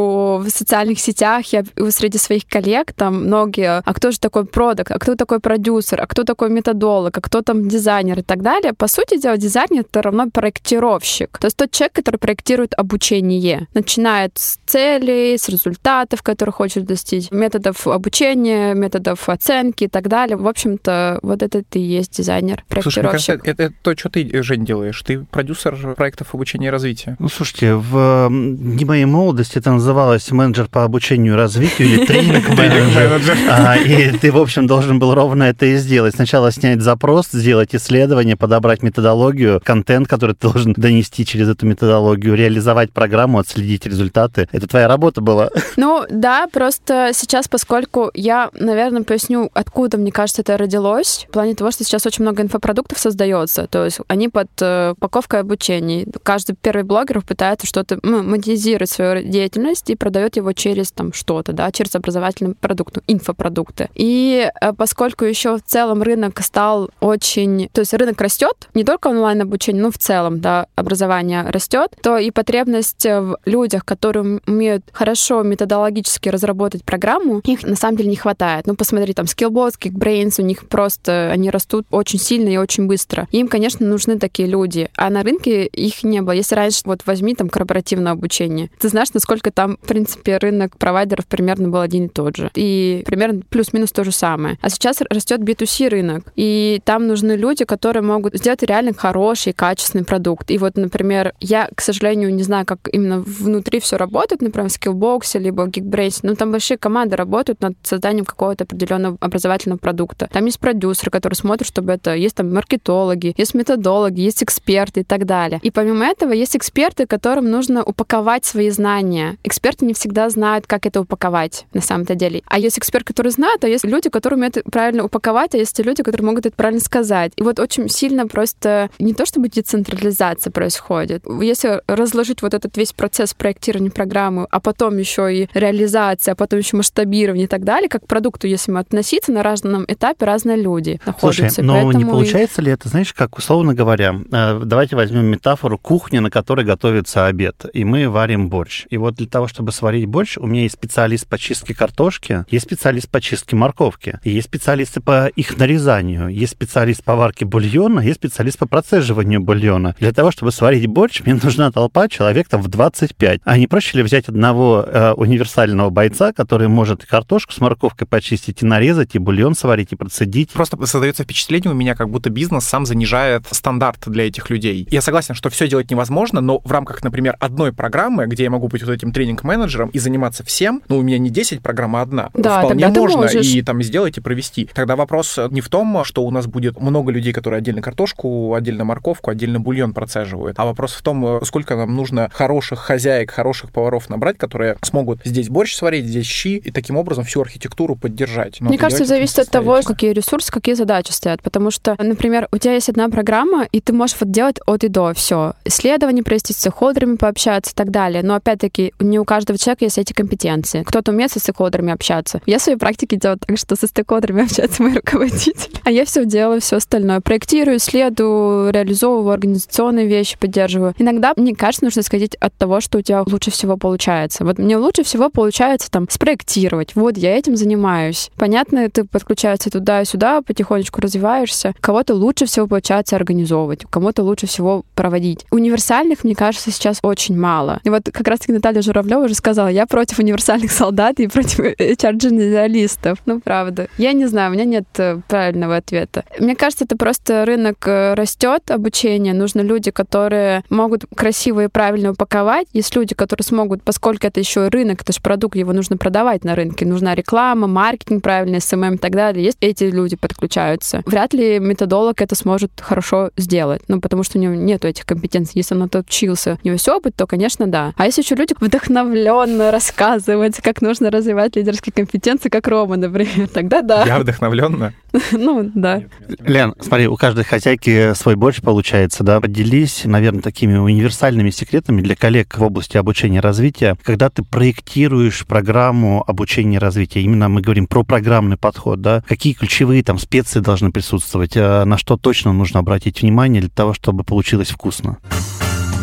в 0.44 0.50
социальных 0.50 1.00
сетях, 1.00 1.46
я 1.48 1.64
среди 1.90 2.18
своих 2.18 2.46
коллег, 2.48 2.94
там 2.94 3.26
многие, 3.26 3.82
а 3.84 3.94
кто 3.94 4.12
же 4.12 4.20
такой 4.20 4.46
продукт, 4.46 4.92
а 4.92 5.00
кто 5.00 5.16
такой 5.16 5.40
продюсер, 5.40 6.02
а 6.02 6.08
кто 6.08 6.24
такой 6.24 6.50
методолог, 6.50 7.18
а 7.18 7.22
кто 7.22 7.42
там 7.42 7.68
дизайнер 7.68 8.20
и 8.20 8.24
так 8.24 8.42
далее. 8.42 8.74
По 8.74 8.88
сути 8.88 9.20
дела, 9.20 9.38
дизайнер— 9.38 9.82
это 9.90 10.02
равно 10.02 10.30
проектировщик. 10.32 11.38
То 11.38 11.48
есть 11.48 11.58
тот 11.58 11.72
человек, 11.72 11.94
который 11.94 12.18
проектирует 12.18 12.74
обучение. 12.76 13.68
Начинает 13.74 14.38
с 14.38 14.58
целей, 14.66 15.38
с 15.38 15.50
результатов, 15.50 16.22
которые 16.24 16.54
хочет 16.54 16.86
достичь, 16.86 17.30
методов 17.68 17.88
обучения, 17.88 18.74
методов 18.74 19.28
оценки 19.30 19.86
и 19.86 19.88
так 19.88 20.08
далее. 20.08 20.38
В 20.38 20.48
общем-то, 20.48 21.20
вот 21.22 21.44
это 21.44 21.64
и 21.74 21.80
есть 21.80 22.16
дизайнер, 22.16 22.64
Слушай, 22.82 23.02
мне 23.02 23.10
кажется, 23.10 23.34
проектировщик. 23.34 23.48
это, 23.48 23.64
это 23.64 23.74
то, 23.82 23.98
что 23.98 24.10
ты, 24.10 24.44
Жень, 24.44 24.66
делаешь. 24.66 25.02
Ты 25.06 25.20
продюсер 25.20 25.76
проектов 25.96 26.34
обучения 26.34 26.68
и 26.68 26.70
развития. 26.70 27.16
Ну, 27.20 27.30
слушайте, 27.30 27.76
в 27.76 28.30
не 28.30 28.86
моей 28.86 29.06
молодости 29.06 29.58
это 29.58 29.72
называлось 29.72 30.32
менеджер 30.32 30.68
по 30.68 30.84
обучению 30.84 31.34
и 31.34 31.36
развитию 31.38 31.88
или 31.90 32.06
тренинг-менеджер. 32.06 33.38
А, 33.50 33.78
И 33.78 34.12
ты, 34.18 34.32
в 34.32 34.38
общем, 34.38 34.68
должен 34.68 35.00
был 35.00 35.14
ровно 35.14 35.44
это 35.44 35.66
и 35.66 35.78
сделать. 35.78 36.16
Сначала 36.16 36.52
снять 36.52 36.82
запрос, 36.82 37.30
сделать 37.32 37.74
исследование, 37.76 38.36
подобрать 38.36 38.84
методологию, 38.84 39.62
контент, 39.64 40.08
который 40.08 40.36
ты 40.36 40.50
должен 40.50 40.74
донести 40.74 41.26
через 41.26 41.50
эту 41.50 41.66
методологию, 41.66 42.36
реализовать 42.36 42.92
программу, 42.92 43.40
отследить 43.40 43.86
результаты. 43.86 44.48
Это 44.52 44.68
твоя 44.68 44.88
работа 44.88 45.22
была. 45.22 45.50
Ну, 45.76 46.06
да, 46.10 46.48
просто 46.52 47.12
сейчас, 47.14 47.48
поскольку 47.58 48.12
я, 48.14 48.52
наверное, 48.54 49.02
поясню, 49.02 49.50
откуда, 49.52 49.98
мне 49.98 50.12
кажется, 50.12 50.44
это 50.44 50.58
родилось, 50.58 51.26
в 51.28 51.32
плане 51.32 51.56
того, 51.56 51.72
что 51.72 51.84
сейчас 51.84 52.06
очень 52.06 52.22
много 52.22 52.44
инфопродуктов 52.44 53.00
создается, 53.00 53.66
то 53.66 53.84
есть 53.84 53.98
они 54.08 54.30
под 54.30 54.50
э, 54.62 54.92
упаковкой 54.92 55.40
обучения. 55.40 56.06
Каждый 56.22 56.56
первый 56.56 56.84
блогер 56.84 57.20
пытается 57.24 57.66
что-то 57.66 57.98
ну, 58.04 58.22
монетизировать 58.22 58.92
свою 58.92 59.24
деятельность 59.24 59.90
и 59.90 59.96
продает 59.96 60.36
его 60.36 60.54
через 60.54 60.92
там 60.92 61.14
что-то, 61.14 61.52
да, 61.52 61.72
через 61.72 61.96
образовательный 61.96 62.54
продукт, 62.54 62.98
ну, 62.98 63.02
инфопродукты. 63.08 63.90
И 63.96 64.52
э, 64.62 64.74
поскольку 64.74 65.26
еще 65.26 65.58
в 65.58 65.64
целом 65.64 66.04
рынок 66.04 66.40
стал 66.44 66.92
очень... 67.00 67.70
То 67.74 67.82
есть 67.82 67.96
рынок 67.96 68.22
растет, 68.22 68.70
не 68.76 68.84
только 68.84 69.08
онлайн-обучение, 69.08 69.82
но 69.82 69.90
в 69.90 69.98
целом, 69.98 70.42
да, 70.42 70.68
образование 70.76 71.42
растет, 71.50 71.96
то 72.04 72.20
и 72.20 72.30
потребность 72.30 73.04
в 73.04 73.40
людях, 73.46 73.84
которые 73.84 74.42
умеют 74.46 74.84
хорошо 74.92 75.42
методологически 75.42 76.30
разработать 76.30 76.84
программу, 76.84 77.42
их 77.54 77.64
на 77.64 77.76
самом 77.76 77.98
деле 77.98 78.10
не 78.10 78.16
хватает. 78.16 78.68
Ну, 78.68 78.76
посмотри, 78.76 79.14
там, 79.14 79.26
Skillbots, 79.26 79.74
Geekbrains, 79.80 80.42
у 80.42 80.44
них 80.44 80.68
просто, 80.68 81.32
они 81.32 81.50
растут 81.50 81.86
очень 81.92 82.20
сильно 82.20 82.50
и 82.50 82.58
очень 82.58 82.88
быстро. 82.88 83.28
Им, 83.32 83.48
конечно, 83.48 83.86
нужны 83.86 84.20
такие 84.20 84.48
люди, 84.48 84.90
а 84.96 85.10
на 85.10 85.24
рынке 85.24 85.66
их 85.66 86.04
не 86.04 86.22
было. 86.22 86.34
Если 86.34 86.56
раньше, 86.56 86.82
вот 86.86 87.02
возьми 87.06 87.36
там 87.36 87.50
корпоративное 87.50 88.12
обучение, 88.12 88.70
ты 88.80 88.90
знаешь, 88.90 89.14
насколько 89.14 89.52
там, 89.52 89.78
в 89.82 89.88
принципе, 89.88 90.38
рынок 90.38 90.78
провайдеров 90.78 91.26
примерно 91.28 91.70
был 91.70 91.82
один 91.82 92.06
и 92.06 92.10
тот 92.10 92.36
же. 92.36 92.52
И 92.56 93.04
примерно 93.06 93.42
плюс-минус 93.50 93.92
то 93.92 94.04
же 94.04 94.12
самое. 94.12 94.58
А 94.62 94.70
сейчас 94.70 95.02
растет 95.10 95.42
B2C 95.42 95.90
рынок, 95.90 96.24
и 96.36 96.82
там 96.84 97.08
нужны 97.08 97.34
люди, 97.34 97.66
которые 97.66 98.04
могут 98.04 98.36
сделать 98.36 98.64
реально 98.64 98.94
хороший, 98.94 99.54
качественный 99.54 100.06
продукт. 100.06 100.50
И 100.52 100.58
вот, 100.58 100.76
например, 100.76 101.34
я, 101.40 101.70
к 101.74 101.82
сожалению, 101.82 102.34
не 102.34 102.44
знаю, 102.44 102.66
как 102.66 102.80
именно 102.92 103.20
внутри 103.20 103.80
все 103.80 103.98
работает, 103.98 104.42
например, 104.42 104.70
в 104.70 104.74
Skillbox 104.74 105.40
либо 105.40 105.64
в 105.64 105.70
Geekbrains, 105.70 106.20
но 106.24 106.36
там 106.36 106.52
большие 106.52 106.78
команды 106.78 107.16
работают 107.16 107.27
над 107.62 107.76
созданием 107.84 108.26
какого-то 108.26 108.64
определенного 108.64 109.18
образовательного 109.20 109.78
продукта. 109.78 110.30
Там 110.32 110.46
есть 110.46 110.60
продюсеры, 110.60 111.12
которые 111.12 111.36
смотрят, 111.36 111.68
чтобы 111.68 111.94
это... 111.94 112.16
Есть 112.16 112.36
там 112.36 112.54
маркетологи, 112.54 113.34
есть 113.38 113.54
методологи, 113.54 114.22
есть 114.22 114.44
эксперты 114.44 115.02
и 115.02 115.04
так 115.04 115.26
далее. 115.26 115.60
И 115.64 115.72
помимо 115.72 116.06
этого 116.06 116.34
есть 116.34 116.56
эксперты, 116.56 117.06
которым 117.06 117.50
нужно 117.50 117.84
упаковать 117.84 118.46
свои 118.46 118.70
знания. 118.70 119.38
Эксперты 119.44 119.86
не 119.86 119.94
всегда 119.94 120.30
знают, 120.30 120.68
как 120.68 120.86
это 120.86 121.02
упаковать 121.02 121.66
на 121.74 121.82
самом-то 121.82 122.16
деле. 122.16 122.42
А 122.46 122.60
есть 122.60 122.78
эксперт, 122.78 123.06
который 123.06 123.32
знает, 123.32 123.64
а 123.64 123.68
есть 123.68 123.84
люди, 123.86 124.10
которые 124.10 124.38
умеют 124.38 124.58
правильно 124.72 125.04
упаковать, 125.04 125.54
а 125.56 125.58
есть 125.58 125.78
люди, 125.80 126.04
которые 126.04 126.26
могут 126.26 126.46
это 126.46 126.56
правильно 126.56 126.82
сказать. 126.82 127.34
И 127.36 127.44
вот 127.44 127.60
очень 127.60 127.90
сильно 127.90 128.28
просто 128.28 128.90
не 129.00 129.14
то 129.14 129.26
чтобы 129.26 129.50
децентрализация 129.50 130.52
происходит. 130.52 131.24
Если 131.42 131.82
разложить 131.88 132.42
вот 132.42 132.54
этот 132.54 132.78
весь 132.78 132.94
процесс 132.94 133.34
проектирования 133.34 133.92
программы, 133.92 134.48
а 134.50 134.60
потом 134.60 134.98
еще 134.98 135.34
и 135.36 135.50
реализация, 135.54 136.34
а 136.34 136.36
потом 136.36 136.60
еще 136.60 136.78
масштабирование 136.78 137.17
и 137.18 137.48
так 137.48 137.64
далее, 137.64 137.90
как 137.90 138.04
к 138.04 138.08
продукту, 138.08 138.48
если 138.48 138.72
мы 138.72 138.80
относиться, 138.80 139.32
на 139.32 139.44
разном 139.44 139.86
этапе 139.88 140.26
разные 140.26 140.58
люди 140.58 141.00
Слушай, 141.04 141.42
находятся. 141.42 141.64
но 141.64 141.78
не 141.78 141.84
Поэтому 141.86 142.08
и- 142.08 142.12
получается 142.12 142.62
ли 142.62 142.72
это, 142.72 142.90
знаешь, 142.90 143.14
как 143.14 143.38
условно 143.38 143.74
говоря, 143.74 144.16
э, 144.32 144.62
давайте 144.64 144.96
возьмем 144.96 145.26
метафору 145.26 145.78
кухни, 145.78 146.20
на 146.20 146.30
которой 146.30 146.66
готовится 146.66 147.26
обед, 147.26 147.66
и 147.74 147.84
мы 147.84 148.10
варим 148.10 148.50
борщ. 148.50 148.86
И 148.90 148.98
вот 148.98 149.16
для 149.16 149.28
того, 149.28 149.48
чтобы 149.48 149.72
сварить 149.72 150.06
борщ, 150.06 150.38
у 150.38 150.46
меня 150.46 150.62
есть 150.64 150.76
специалист 150.76 151.28
по 151.28 151.38
чистке 151.38 151.74
картошки, 151.74 152.46
есть 152.50 152.66
специалист 152.66 153.10
по 153.10 153.20
чистке 153.22 153.56
морковки, 153.56 154.20
и 154.24 154.30
есть 154.32 154.48
специалисты 154.48 155.02
по 155.02 155.28
их 155.28 155.58
нарезанию, 155.58 156.28
есть 156.28 156.52
специалист 156.54 157.04
по 157.04 157.16
варке 157.16 157.46
бульона, 157.46 158.00
есть 158.02 158.18
специалист 158.18 158.58
по 158.60 158.68
процеживанию 158.68 159.42
бульона. 159.42 159.96
Для 160.00 160.12
того, 160.12 160.32
чтобы 160.32 160.52
сварить 160.52 160.86
борщ, 160.88 161.22
мне 161.26 161.40
нужна 161.42 161.72
толпа 161.72 162.08
человек 162.08 162.48
там 162.48 162.62
в 162.62 162.68
25. 162.68 163.42
А 163.44 163.58
не 163.58 163.68
проще 163.68 163.98
ли 163.98 164.04
взять 164.04 164.28
одного 164.30 164.84
э, 164.86 165.14
универсального 165.14 165.90
бойца, 165.90 166.34
который 166.34 166.68
может 166.68 167.04
и 167.04 167.07
картошку 167.08 167.54
с 167.54 167.60
морковкой 167.60 168.08
почистить, 168.08 168.62
и 168.62 168.66
нарезать, 168.66 169.16
и 169.16 169.20
бульон 169.20 169.56
сварить, 169.56 169.94
и 169.94 169.96
процедить? 169.96 170.52
Просто 170.52 170.84
создается 170.86 171.24
впечатление 171.24 171.72
у 171.72 171.76
меня, 171.76 171.96
как 171.96 172.10
будто 172.10 172.30
бизнес 172.30 172.66
сам 172.66 172.86
занижает 172.86 173.46
стандарт 173.52 174.08
для 174.08 174.28
этих 174.28 174.50
людей. 174.50 174.88
Я 174.92 175.02
согласен, 175.02 175.36
что 175.36 175.50
все 175.50 175.68
делать 175.68 175.90
невозможно, 175.92 176.42
но 176.42 176.60
в 176.64 176.72
рамках, 176.72 177.04
например, 177.04 177.36
одной 177.40 177.74
программы, 177.74 178.28
где 178.28 178.44
я 178.44 178.50
могу 178.50 178.68
быть 178.68 178.84
вот 178.84 178.92
этим 178.92 179.12
тренинг-менеджером 179.12 179.90
и 179.90 180.00
заниматься 180.00 180.44
всем, 180.44 180.82
ну, 180.90 180.98
у 180.98 181.02
меня 181.02 181.18
не 181.18 181.30
10 181.30 181.62
программ, 181.62 181.96
а 181.96 182.02
одна. 182.02 182.30
Да, 182.34 182.60
Вполне 182.60 182.86
тогда 182.86 182.94
ты 182.96 183.00
можно 183.02 183.18
можешь. 183.24 183.46
и 183.46 183.62
там 183.62 183.82
сделать 183.84 184.18
и 184.18 184.22
провести. 184.22 184.70
Тогда 184.74 184.96
вопрос 184.96 185.40
не 185.52 185.62
в 185.62 185.70
том, 185.70 186.04
что 186.04 186.24
у 186.24 186.32
нас 186.32 186.48
будет 186.48 186.80
много 186.80 187.12
людей, 187.12 187.34
которые 187.34 187.60
отдельно 187.60 187.82
картошку, 187.82 188.54
отдельно 188.54 188.84
морковку, 188.84 189.32
отдельно 189.32 189.60
бульон 189.60 189.94
процеживают, 189.94 190.60
а 190.60 190.66
вопрос 190.66 190.94
в 190.94 191.02
том, 191.02 191.44
сколько 191.46 191.76
нам 191.76 191.96
нужно 191.96 192.30
хороших 192.34 192.80
хозяек, 192.80 193.32
хороших 193.32 193.72
поваров 193.72 194.10
набрать, 194.10 194.38
которые 194.38 194.78
смогут 194.82 195.22
здесь 195.24 195.50
борщ 195.50 195.76
сварить, 195.76 196.06
здесь 196.06 196.26
щи, 196.26 196.58
и 196.58 196.72
таким 196.72 196.97
образом 196.98 197.24
всю 197.24 197.42
архитектуру 197.42 197.96
поддержать. 197.96 198.58
Но 198.60 198.70
Мне 198.70 198.78
кажется, 198.78 199.06
зависит 199.06 199.40
от 199.40 199.50
того, 199.50 199.82
какие 199.84 200.12
ресурсы, 200.12 200.52
какие 200.52 200.76
задачи 200.76 201.12
стоят. 201.12 201.42
Потому 201.42 201.72
что, 201.72 201.96
например, 202.00 202.48
у 202.52 202.58
тебя 202.58 202.74
есть 202.74 202.90
одна 202.90 203.10
программа, 203.10 203.68
и 203.72 203.82
ты 203.82 203.94
можешь 203.94 204.18
вот 204.20 204.32
делать 204.32 204.60
от 204.66 204.84
и 204.84 204.88
до 204.88 205.14
все. 205.14 205.54
Исследования 205.66 206.24
провести, 206.24 206.54
с 206.54 206.58
стейкхолдерами 206.58 207.16
пообщаться 207.16 207.72
и 207.72 207.76
так 207.76 207.92
далее. 207.92 208.24
Но 208.24 208.36
опять-таки, 208.36 208.94
не 209.00 209.20
у 209.20 209.26
каждого 209.26 209.58
человека 209.58 209.86
есть 209.86 209.98
эти 209.98 210.14
компетенции. 210.14 210.84
Кто-то 210.84 211.12
умеет 211.12 211.32
со 211.32 211.40
стейкхолдерами 211.40 211.94
общаться. 211.94 212.42
Я 212.46 212.60
в 212.60 212.62
своей 212.62 212.78
практике 212.78 213.16
делаю 213.16 213.40
так, 213.40 213.58
что 213.58 213.76
со 213.76 213.88
стейкхолдерами 213.88 214.44
общается 214.46 214.84
мой 214.84 214.96
руководитель. 214.96 215.72
А 215.84 215.92
я 215.92 216.06
все 216.06 216.26
делаю, 216.26 216.62
все 216.62 216.78
остальное. 216.78 217.22
Проектирую, 217.22 217.78
исследую, 217.78 218.72
реализовываю 218.72 219.34
организационные 219.34 220.08
вещи, 220.08 220.38
поддерживаю. 220.38 220.94
Иногда, 220.98 221.34
мне 221.36 221.56
кажется, 221.56 221.86
нужно 221.86 222.02
исходить 222.02 222.36
от 222.36 222.54
того, 222.56 222.82
что 222.82 222.98
у 223.00 223.02
тебя 223.02 223.24
лучше 223.24 223.52
всего 223.52 223.78
получается. 223.78 224.44
Вот 224.44 224.58
мне 224.58 224.78
лучше 224.78 225.04
всего 225.04 225.30
получается 225.30 225.90
там 225.92 226.08
спроектировать. 226.10 226.87
Вот 226.96 227.18
я 227.18 227.38
этим 227.38 227.56
занимаюсь. 227.56 228.30
Понятно, 228.38 228.90
ты 228.90 229.04
подключаешься 229.04 229.70
туда 229.70 230.02
и 230.02 230.06
сюда, 230.06 230.42
потихонечку 230.42 231.02
развиваешься. 231.02 231.74
Кого-то 231.80 232.16
лучше 232.16 232.46
всего 232.46 232.68
получается 232.68 233.16
организовывать, 233.16 233.86
у 233.86 233.88
кого-то 233.88 234.24
лучше 234.24 234.48
всего 234.48 234.84
проводить. 234.96 235.46
Универсальных, 235.52 236.24
мне 236.24 236.36
кажется, 236.36 236.72
сейчас 236.72 237.00
очень 237.02 237.38
мало. 237.38 237.80
И 237.84 237.90
вот 237.90 238.04
как 238.12 238.28
раз-таки 238.28 238.54
Наталья 238.54 238.82
Журавлева 238.82 239.26
уже 239.26 239.36
сказала, 239.36 239.68
я 239.68 239.86
против 239.86 240.20
универсальных 240.20 240.72
солдат 240.72 241.20
и 241.20 241.28
против 241.28 241.60
HR-generalist 241.60 242.90
ов. 242.90 243.20
Ну, 243.26 243.40
правда. 243.40 243.88
Я 243.98 244.14
не 244.14 244.26
знаю, 244.28 244.52
у 244.52 244.54
меня 244.54 244.66
нет 244.66 244.86
э, 244.98 245.20
правильного 245.28 245.78
ответа. 245.78 246.24
Мне 246.40 246.56
кажется, 246.56 246.86
это 246.86 246.98
просто 246.98 247.46
рынок 247.46 247.88
э, 247.88 248.14
растет, 248.14 248.70
обучение. 248.72 249.34
Нужны 249.34 249.62
люди, 249.62 249.92
которые 249.92 250.64
могут 250.70 251.06
красиво 251.16 251.64
и 251.64 251.68
правильно 251.68 252.12
упаковать. 252.12 252.68
Есть 252.74 252.96
люди, 252.96 253.16
которые 253.16 253.44
смогут, 253.44 253.84
поскольку 253.84 254.28
это 254.28 254.40
еще 254.40 254.68
рынок, 254.68 255.02
это 255.02 255.14
же 255.14 255.22
продукт, 255.22 255.56
его 255.56 255.74
нужно 255.74 255.98
продавать 255.98 256.44
на 256.44 256.56
рынке. 256.56 256.77
Нужна 256.86 257.16
реклама, 257.16 257.68
маркетинг 257.68 258.24
правильный, 258.24 258.62
SMM 258.62 258.96
и 258.96 258.98
так 258.98 259.12
далее. 259.12 259.44
Есть 259.44 259.58
эти 259.62 259.86
люди 259.86 260.16
подключаются. 260.16 261.02
Вряд 261.06 261.34
ли 261.34 261.60
методолог 261.60 262.22
это 262.22 262.36
сможет 262.36 262.72
хорошо 262.80 263.32
сделать, 263.38 263.82
ну, 263.88 264.00
потому 264.00 264.24
что 264.24 264.38
у 264.38 264.42
него 264.42 264.54
нет 264.54 264.86
этих 264.86 265.06
компетенций. 265.06 265.54
Если 265.56 265.76
он 265.76 265.84
это 265.84 266.00
учился, 266.00 266.58
у 266.64 266.68
него 266.68 266.74
есть 266.74 266.88
опыт, 266.88 267.16
то, 267.16 267.28
конечно, 267.28 267.68
да. 267.68 267.94
А 267.98 268.06
если 268.06 268.22
еще 268.22 268.36
люди 268.36 268.56
вдохновленно 268.60 269.72
рассказывать, 269.72 270.58
как 270.62 270.82
нужно 270.82 271.12
развивать 271.12 271.56
лидерские 271.56 271.94
компетенции, 271.94 272.50
как 272.50 272.68
Рома, 272.68 272.98
например, 272.98 273.48
тогда 273.54 273.82
да. 273.82 274.06
Я 274.06 274.20
вдохновленно. 274.20 274.94
Ну, 275.32 275.72
да. 275.74 276.04
Лен, 276.40 276.74
смотри, 276.80 277.08
у 277.08 277.16
каждой 277.16 277.44
хозяйки 277.44 278.14
свой 278.14 278.36
борщ 278.36 278.62
получается, 278.62 279.24
да? 279.24 279.40
Поделись, 279.40 280.02
наверное, 280.06 280.42
такими 280.42 280.76
универсальными 280.76 281.50
секретами 281.50 282.02
для 282.02 282.16
коллег 282.16 282.58
в 282.58 282.64
области 282.64 282.98
обучения 282.98 283.38
и 283.38 283.42
развития. 283.42 283.98
Когда 284.04 284.30
ты 284.30 284.44
проектируешь 284.44 285.46
программу 285.46 286.24
обучения 286.28 286.67
и 286.76 286.80
развития. 286.80 287.22
Именно 287.22 287.50
мы 287.50 287.62
говорим 287.62 287.88
про 287.88 288.04
программный 288.04 288.58
подход, 288.58 289.02
да, 289.02 289.24
какие 289.28 289.54
ключевые 289.54 290.04
там 290.04 290.20
специи 290.20 290.60
должны 290.60 290.92
присутствовать, 290.92 291.54
а 291.56 291.86
на 291.86 291.98
что 291.98 292.18
точно 292.18 292.54
нужно 292.54 292.80
обратить 292.80 293.22
внимание 293.22 293.62
для 293.62 293.70
того, 293.70 293.94
чтобы 293.94 294.24
получилось 294.24 294.70
вкусно. 294.70 295.18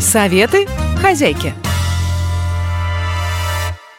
Советы 0.01 0.67
хозяйки. 1.01 1.55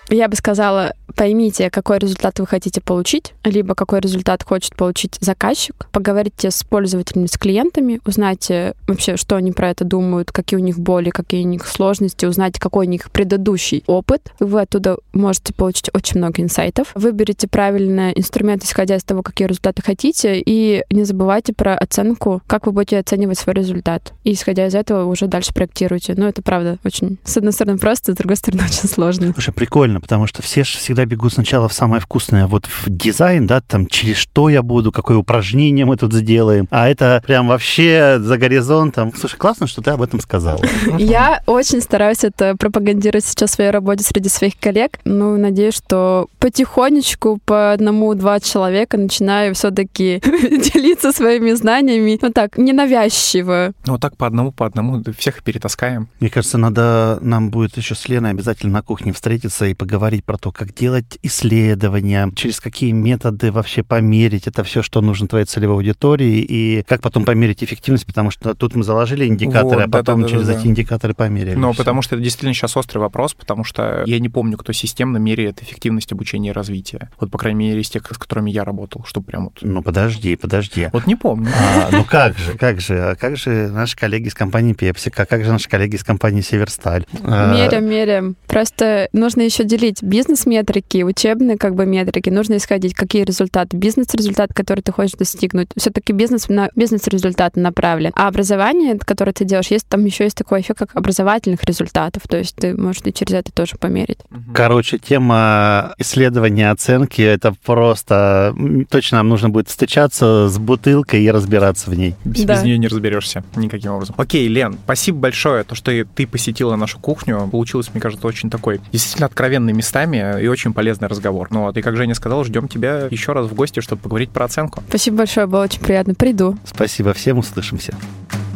Я 0.09 0.27
бы 0.27 0.35
сказала, 0.35 0.93
поймите, 1.15 1.69
какой 1.69 1.97
результат 1.97 2.39
вы 2.39 2.47
хотите 2.47 2.81
получить, 2.81 3.33
либо 3.43 3.75
какой 3.75 3.99
результат 3.99 4.43
хочет 4.43 4.75
получить 4.75 5.17
заказчик. 5.19 5.87
Поговорите 5.91 6.51
с 6.51 6.63
пользователями, 6.63 7.27
с 7.27 7.37
клиентами, 7.37 8.01
узнайте 8.05 8.75
вообще, 8.87 9.17
что 9.17 9.35
они 9.35 9.51
про 9.51 9.69
это 9.69 9.83
думают, 9.85 10.31
какие 10.31 10.59
у 10.59 10.63
них 10.63 10.77
боли, 10.77 11.09
какие 11.09 11.43
у 11.43 11.47
них 11.47 11.67
сложности, 11.67 12.25
узнайте, 12.25 12.59
какой 12.59 12.87
у 12.87 12.89
них 12.89 13.11
предыдущий 13.11 13.83
опыт. 13.87 14.31
Вы 14.39 14.61
оттуда 14.61 14.97
можете 15.13 15.53
получить 15.53 15.89
очень 15.93 16.17
много 16.17 16.41
инсайтов. 16.41 16.91
Выберите 16.95 17.47
правильный 17.47 18.11
инструмент, 18.15 18.63
исходя 18.63 18.95
из 18.95 19.03
того, 19.03 19.23
какие 19.23 19.47
результаты 19.47 19.81
хотите, 19.81 20.41
и 20.45 20.83
не 20.89 21.03
забывайте 21.03 21.53
про 21.53 21.75
оценку, 21.75 22.41
как 22.47 22.65
вы 22.65 22.71
будете 22.71 22.99
оценивать 22.99 23.39
свой 23.39 23.55
результат. 23.55 24.13
И 24.23 24.33
исходя 24.33 24.67
из 24.67 24.75
этого 24.75 25.05
уже 25.05 25.27
дальше 25.27 25.53
проектируйте. 25.53 26.13
Но 26.17 26.27
это 26.27 26.41
правда 26.41 26.77
очень, 26.83 27.17
с 27.23 27.37
одной 27.37 27.53
стороны, 27.53 27.77
просто, 27.77 28.13
с 28.13 28.15
другой 28.15 28.35
стороны, 28.35 28.63
очень 28.65 28.89
сложно. 28.89 29.31
Слушай, 29.33 29.53
прикольно, 29.53 29.94
потому 29.99 30.27
что 30.27 30.41
все 30.41 30.63
же 30.63 30.77
всегда 30.77 31.05
бегут 31.05 31.33
сначала 31.33 31.67
в 31.67 31.73
самое 31.73 32.01
вкусное, 32.01 32.47
вот 32.47 32.65
в 32.65 32.89
дизайн, 32.89 33.47
да, 33.47 33.61
там, 33.61 33.87
через 33.87 34.17
что 34.17 34.49
я 34.49 34.61
буду, 34.61 34.91
какое 34.91 35.17
упражнение 35.17 35.85
мы 35.85 35.97
тут 35.97 36.13
сделаем. 36.13 36.67
А 36.71 36.89
это 36.89 37.23
прям 37.25 37.47
вообще 37.47 38.17
за 38.19 38.37
горизонтом. 38.37 39.13
Слушай, 39.15 39.37
классно, 39.37 39.67
что 39.67 39.81
ты 39.81 39.91
об 39.91 40.01
этом 40.01 40.19
сказал. 40.19 40.61
Я 40.97 41.41
очень 41.45 41.81
стараюсь 41.81 42.23
это 42.23 42.55
пропагандировать 42.57 43.25
сейчас 43.25 43.51
в 43.51 43.53
своей 43.53 43.71
работе 43.71 44.03
среди 44.03 44.29
своих 44.29 44.57
коллег. 44.59 44.99
Ну, 45.05 45.37
надеюсь, 45.37 45.75
что 45.75 46.27
потихонечку 46.39 47.39
по 47.45 47.71
одному-два 47.71 48.39
человека 48.39 48.97
начинаю 48.97 49.55
все-таки 49.55 50.19
делиться 50.23 51.11
своими 51.11 51.51
знаниями. 51.53 52.19
Ну 52.21 52.31
так, 52.31 52.57
ненавязчиво. 52.57 53.73
Ну, 53.85 53.93
вот 53.93 54.01
так 54.01 54.17
по 54.17 54.27
одному, 54.27 54.51
по 54.51 54.65
одному 54.65 55.03
всех 55.17 55.43
перетаскаем. 55.43 56.07
Мне 56.19 56.29
кажется, 56.29 56.57
надо 56.57 57.19
нам 57.21 57.49
будет 57.49 57.77
еще 57.77 57.95
с 57.95 58.07
Леной 58.07 58.31
обязательно 58.31 58.73
на 58.73 58.81
кухне 58.81 59.13
встретиться 59.13 59.65
и 59.65 59.73
поговорить 59.73 59.84
про 60.25 60.37
то, 60.37 60.51
как 60.51 60.73
делать 60.73 61.17
исследования, 61.21 62.31
через 62.35 62.59
какие 62.59 62.91
методы 62.91 63.51
вообще 63.51 63.83
померить 63.83 64.47
это 64.47 64.63
все, 64.63 64.81
что 64.81 65.01
нужно 65.01 65.27
твоей 65.27 65.45
целевой 65.45 65.77
аудитории, 65.77 66.39
и 66.39 66.83
как 66.87 67.01
потом 67.01 67.25
померить 67.25 67.63
эффективность, 67.63 68.05
потому 68.05 68.31
что 68.31 68.53
тут 68.55 68.75
мы 68.75 68.83
заложили 68.83 69.25
индикаторы, 69.25 69.75
Вот, 69.75 69.85
а 69.85 69.89
потом 69.89 70.21
да-да-да-да. 70.21 70.45
через 70.45 70.61
эти 70.61 70.67
индикаторы 70.67 71.13
померили. 71.13 71.55
Всё. 71.55 71.73
потому 71.73 72.01
что 72.01 72.15
это 72.15 72.23
действительно 72.23 72.53
сейчас 72.53 72.77
острый 72.77 72.99
вопрос, 72.99 73.33
потому 73.33 73.63
что 73.63 74.03
я 74.05 74.19
не 74.19 74.29
помню, 74.29 74.57
кто 74.57 74.73
системно 74.73 75.17
меряет 75.17 75.61
эффективность 75.61 76.11
обучения 76.11 76.49
и 76.49 76.53
развития. 76.53 77.09
Вот, 77.19 77.31
по 77.31 77.37
крайней 77.37 77.67
мере, 77.69 77.81
из 77.81 77.89
тех, 77.89 78.03
с 78.05 78.17
которыми 78.17 78.51
я 78.51 78.63
работал, 78.63 79.03
чтобы 79.05 79.27
прям 79.27 79.45
вот... 79.45 79.59
Ну, 79.61 79.81
подожди, 79.81 80.35
подожди. 80.35 80.89
Вот 80.93 81.07
не 81.07 81.15
помню. 81.15 81.49
А, 81.55 81.89
ну 81.91 82.03
как 82.03 82.37
же, 82.37 82.57
как 82.57 82.79
же, 82.79 82.99
а 82.99 83.15
как 83.15 83.37
же 83.37 83.69
наши 83.69 83.95
коллеги 83.95 84.27
из 84.27 84.33
компании 84.33 84.75
Pepsi, 84.75 85.11
а 85.15 85.25
как 85.25 85.43
же 85.43 85.51
наши 85.51 85.69
коллеги 85.69 85.95
из 85.95 86.03
компании 86.03 86.41
Северсталь? 86.41 87.05
А, 87.23 87.53
Меряем, 87.53 87.85
меряем. 87.85 88.35
Просто 88.47 89.09
нужно 89.13 89.41
еще 89.41 89.63
делить 89.77 90.01
бизнес-метрики, 90.03 91.03
учебные 91.03 91.57
как 91.57 91.75
бы 91.75 91.85
метрики. 91.85 92.29
Нужно 92.29 92.57
исходить, 92.57 92.93
какие 92.93 93.23
результаты. 93.23 93.77
Бизнес-результат, 93.77 94.53
который 94.53 94.81
ты 94.81 94.91
хочешь 94.91 95.13
достигнуть. 95.13 95.69
Все-таки 95.75 96.13
бизнес 96.13 96.49
на 96.49 96.69
бизнес-результат 96.75 97.55
направлен. 97.55 98.11
А 98.15 98.27
образование, 98.27 98.97
которое 98.97 99.33
ты 99.33 99.45
делаешь, 99.45 99.67
есть 99.67 99.87
там 99.87 100.05
еще 100.05 100.23
есть 100.23 100.37
такой 100.37 100.61
эффект, 100.61 100.79
как 100.79 100.95
образовательных 100.95 101.63
результатов. 101.63 102.23
То 102.27 102.37
есть 102.37 102.55
ты 102.55 102.75
можешь 102.75 103.01
и 103.05 103.13
через 103.13 103.33
это 103.33 103.51
тоже 103.51 103.75
померить. 103.77 104.19
Короче, 104.53 104.97
тема 104.97 105.93
исследования 105.97 106.71
оценки, 106.71 107.21
это 107.21 107.53
просто... 107.65 108.55
Точно 108.89 109.17
нам 109.17 109.29
нужно 109.29 109.49
будет 109.49 109.67
встречаться 109.67 110.47
с 110.49 110.57
бутылкой 110.57 111.23
и 111.23 111.31
разбираться 111.31 111.89
в 111.89 111.95
ней. 111.97 112.15
Без, 112.23 112.43
Да. 112.43 112.55
без 112.55 112.63
нее 112.63 112.77
не 112.77 112.87
разберешься 112.87 113.43
никаким 113.55 113.91
образом. 113.93 114.15
Окей, 114.17 114.47
Лен, 114.47 114.77
спасибо 114.83 115.19
большое, 115.19 115.63
то, 115.63 115.75
что 115.75 115.91
ты 116.15 116.27
посетила 116.27 116.75
нашу 116.75 116.99
кухню. 116.99 117.47
Получилось, 117.51 117.89
мне 117.93 118.01
кажется, 118.01 118.25
очень 118.27 118.49
такой 118.49 118.79
действительно 118.91 119.27
откровенный 119.27 119.64
местами 119.71 120.41
и 120.41 120.47
очень 120.47 120.73
полезный 120.73 121.07
разговор. 121.07 121.47
Ну 121.51 121.61
вот, 121.61 121.77
и 121.77 121.81
как 121.81 121.95
Женя 121.97 122.15
сказал, 122.15 122.43
ждем 122.43 122.67
тебя 122.67 123.07
еще 123.09 123.33
раз 123.33 123.47
в 123.47 123.53
гости, 123.53 123.79
чтобы 123.79 124.01
поговорить 124.01 124.29
про 124.29 124.45
оценку. 124.45 124.83
Спасибо 124.89 125.17
большое, 125.17 125.47
было 125.47 125.63
очень 125.63 125.81
приятно. 125.81 126.15
Приду. 126.15 126.57
Спасибо 126.65 127.13
всем, 127.13 127.37
услышимся. 127.37 127.93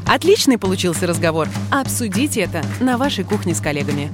Отличный 0.08 0.58
получился 0.58 1.06
разговор. 1.06 1.48
Обсудите 1.72 2.42
это 2.42 2.64
на 2.80 2.98
вашей 2.98 3.24
кухне 3.24 3.54
с 3.54 3.62
коллегами. 3.62 4.12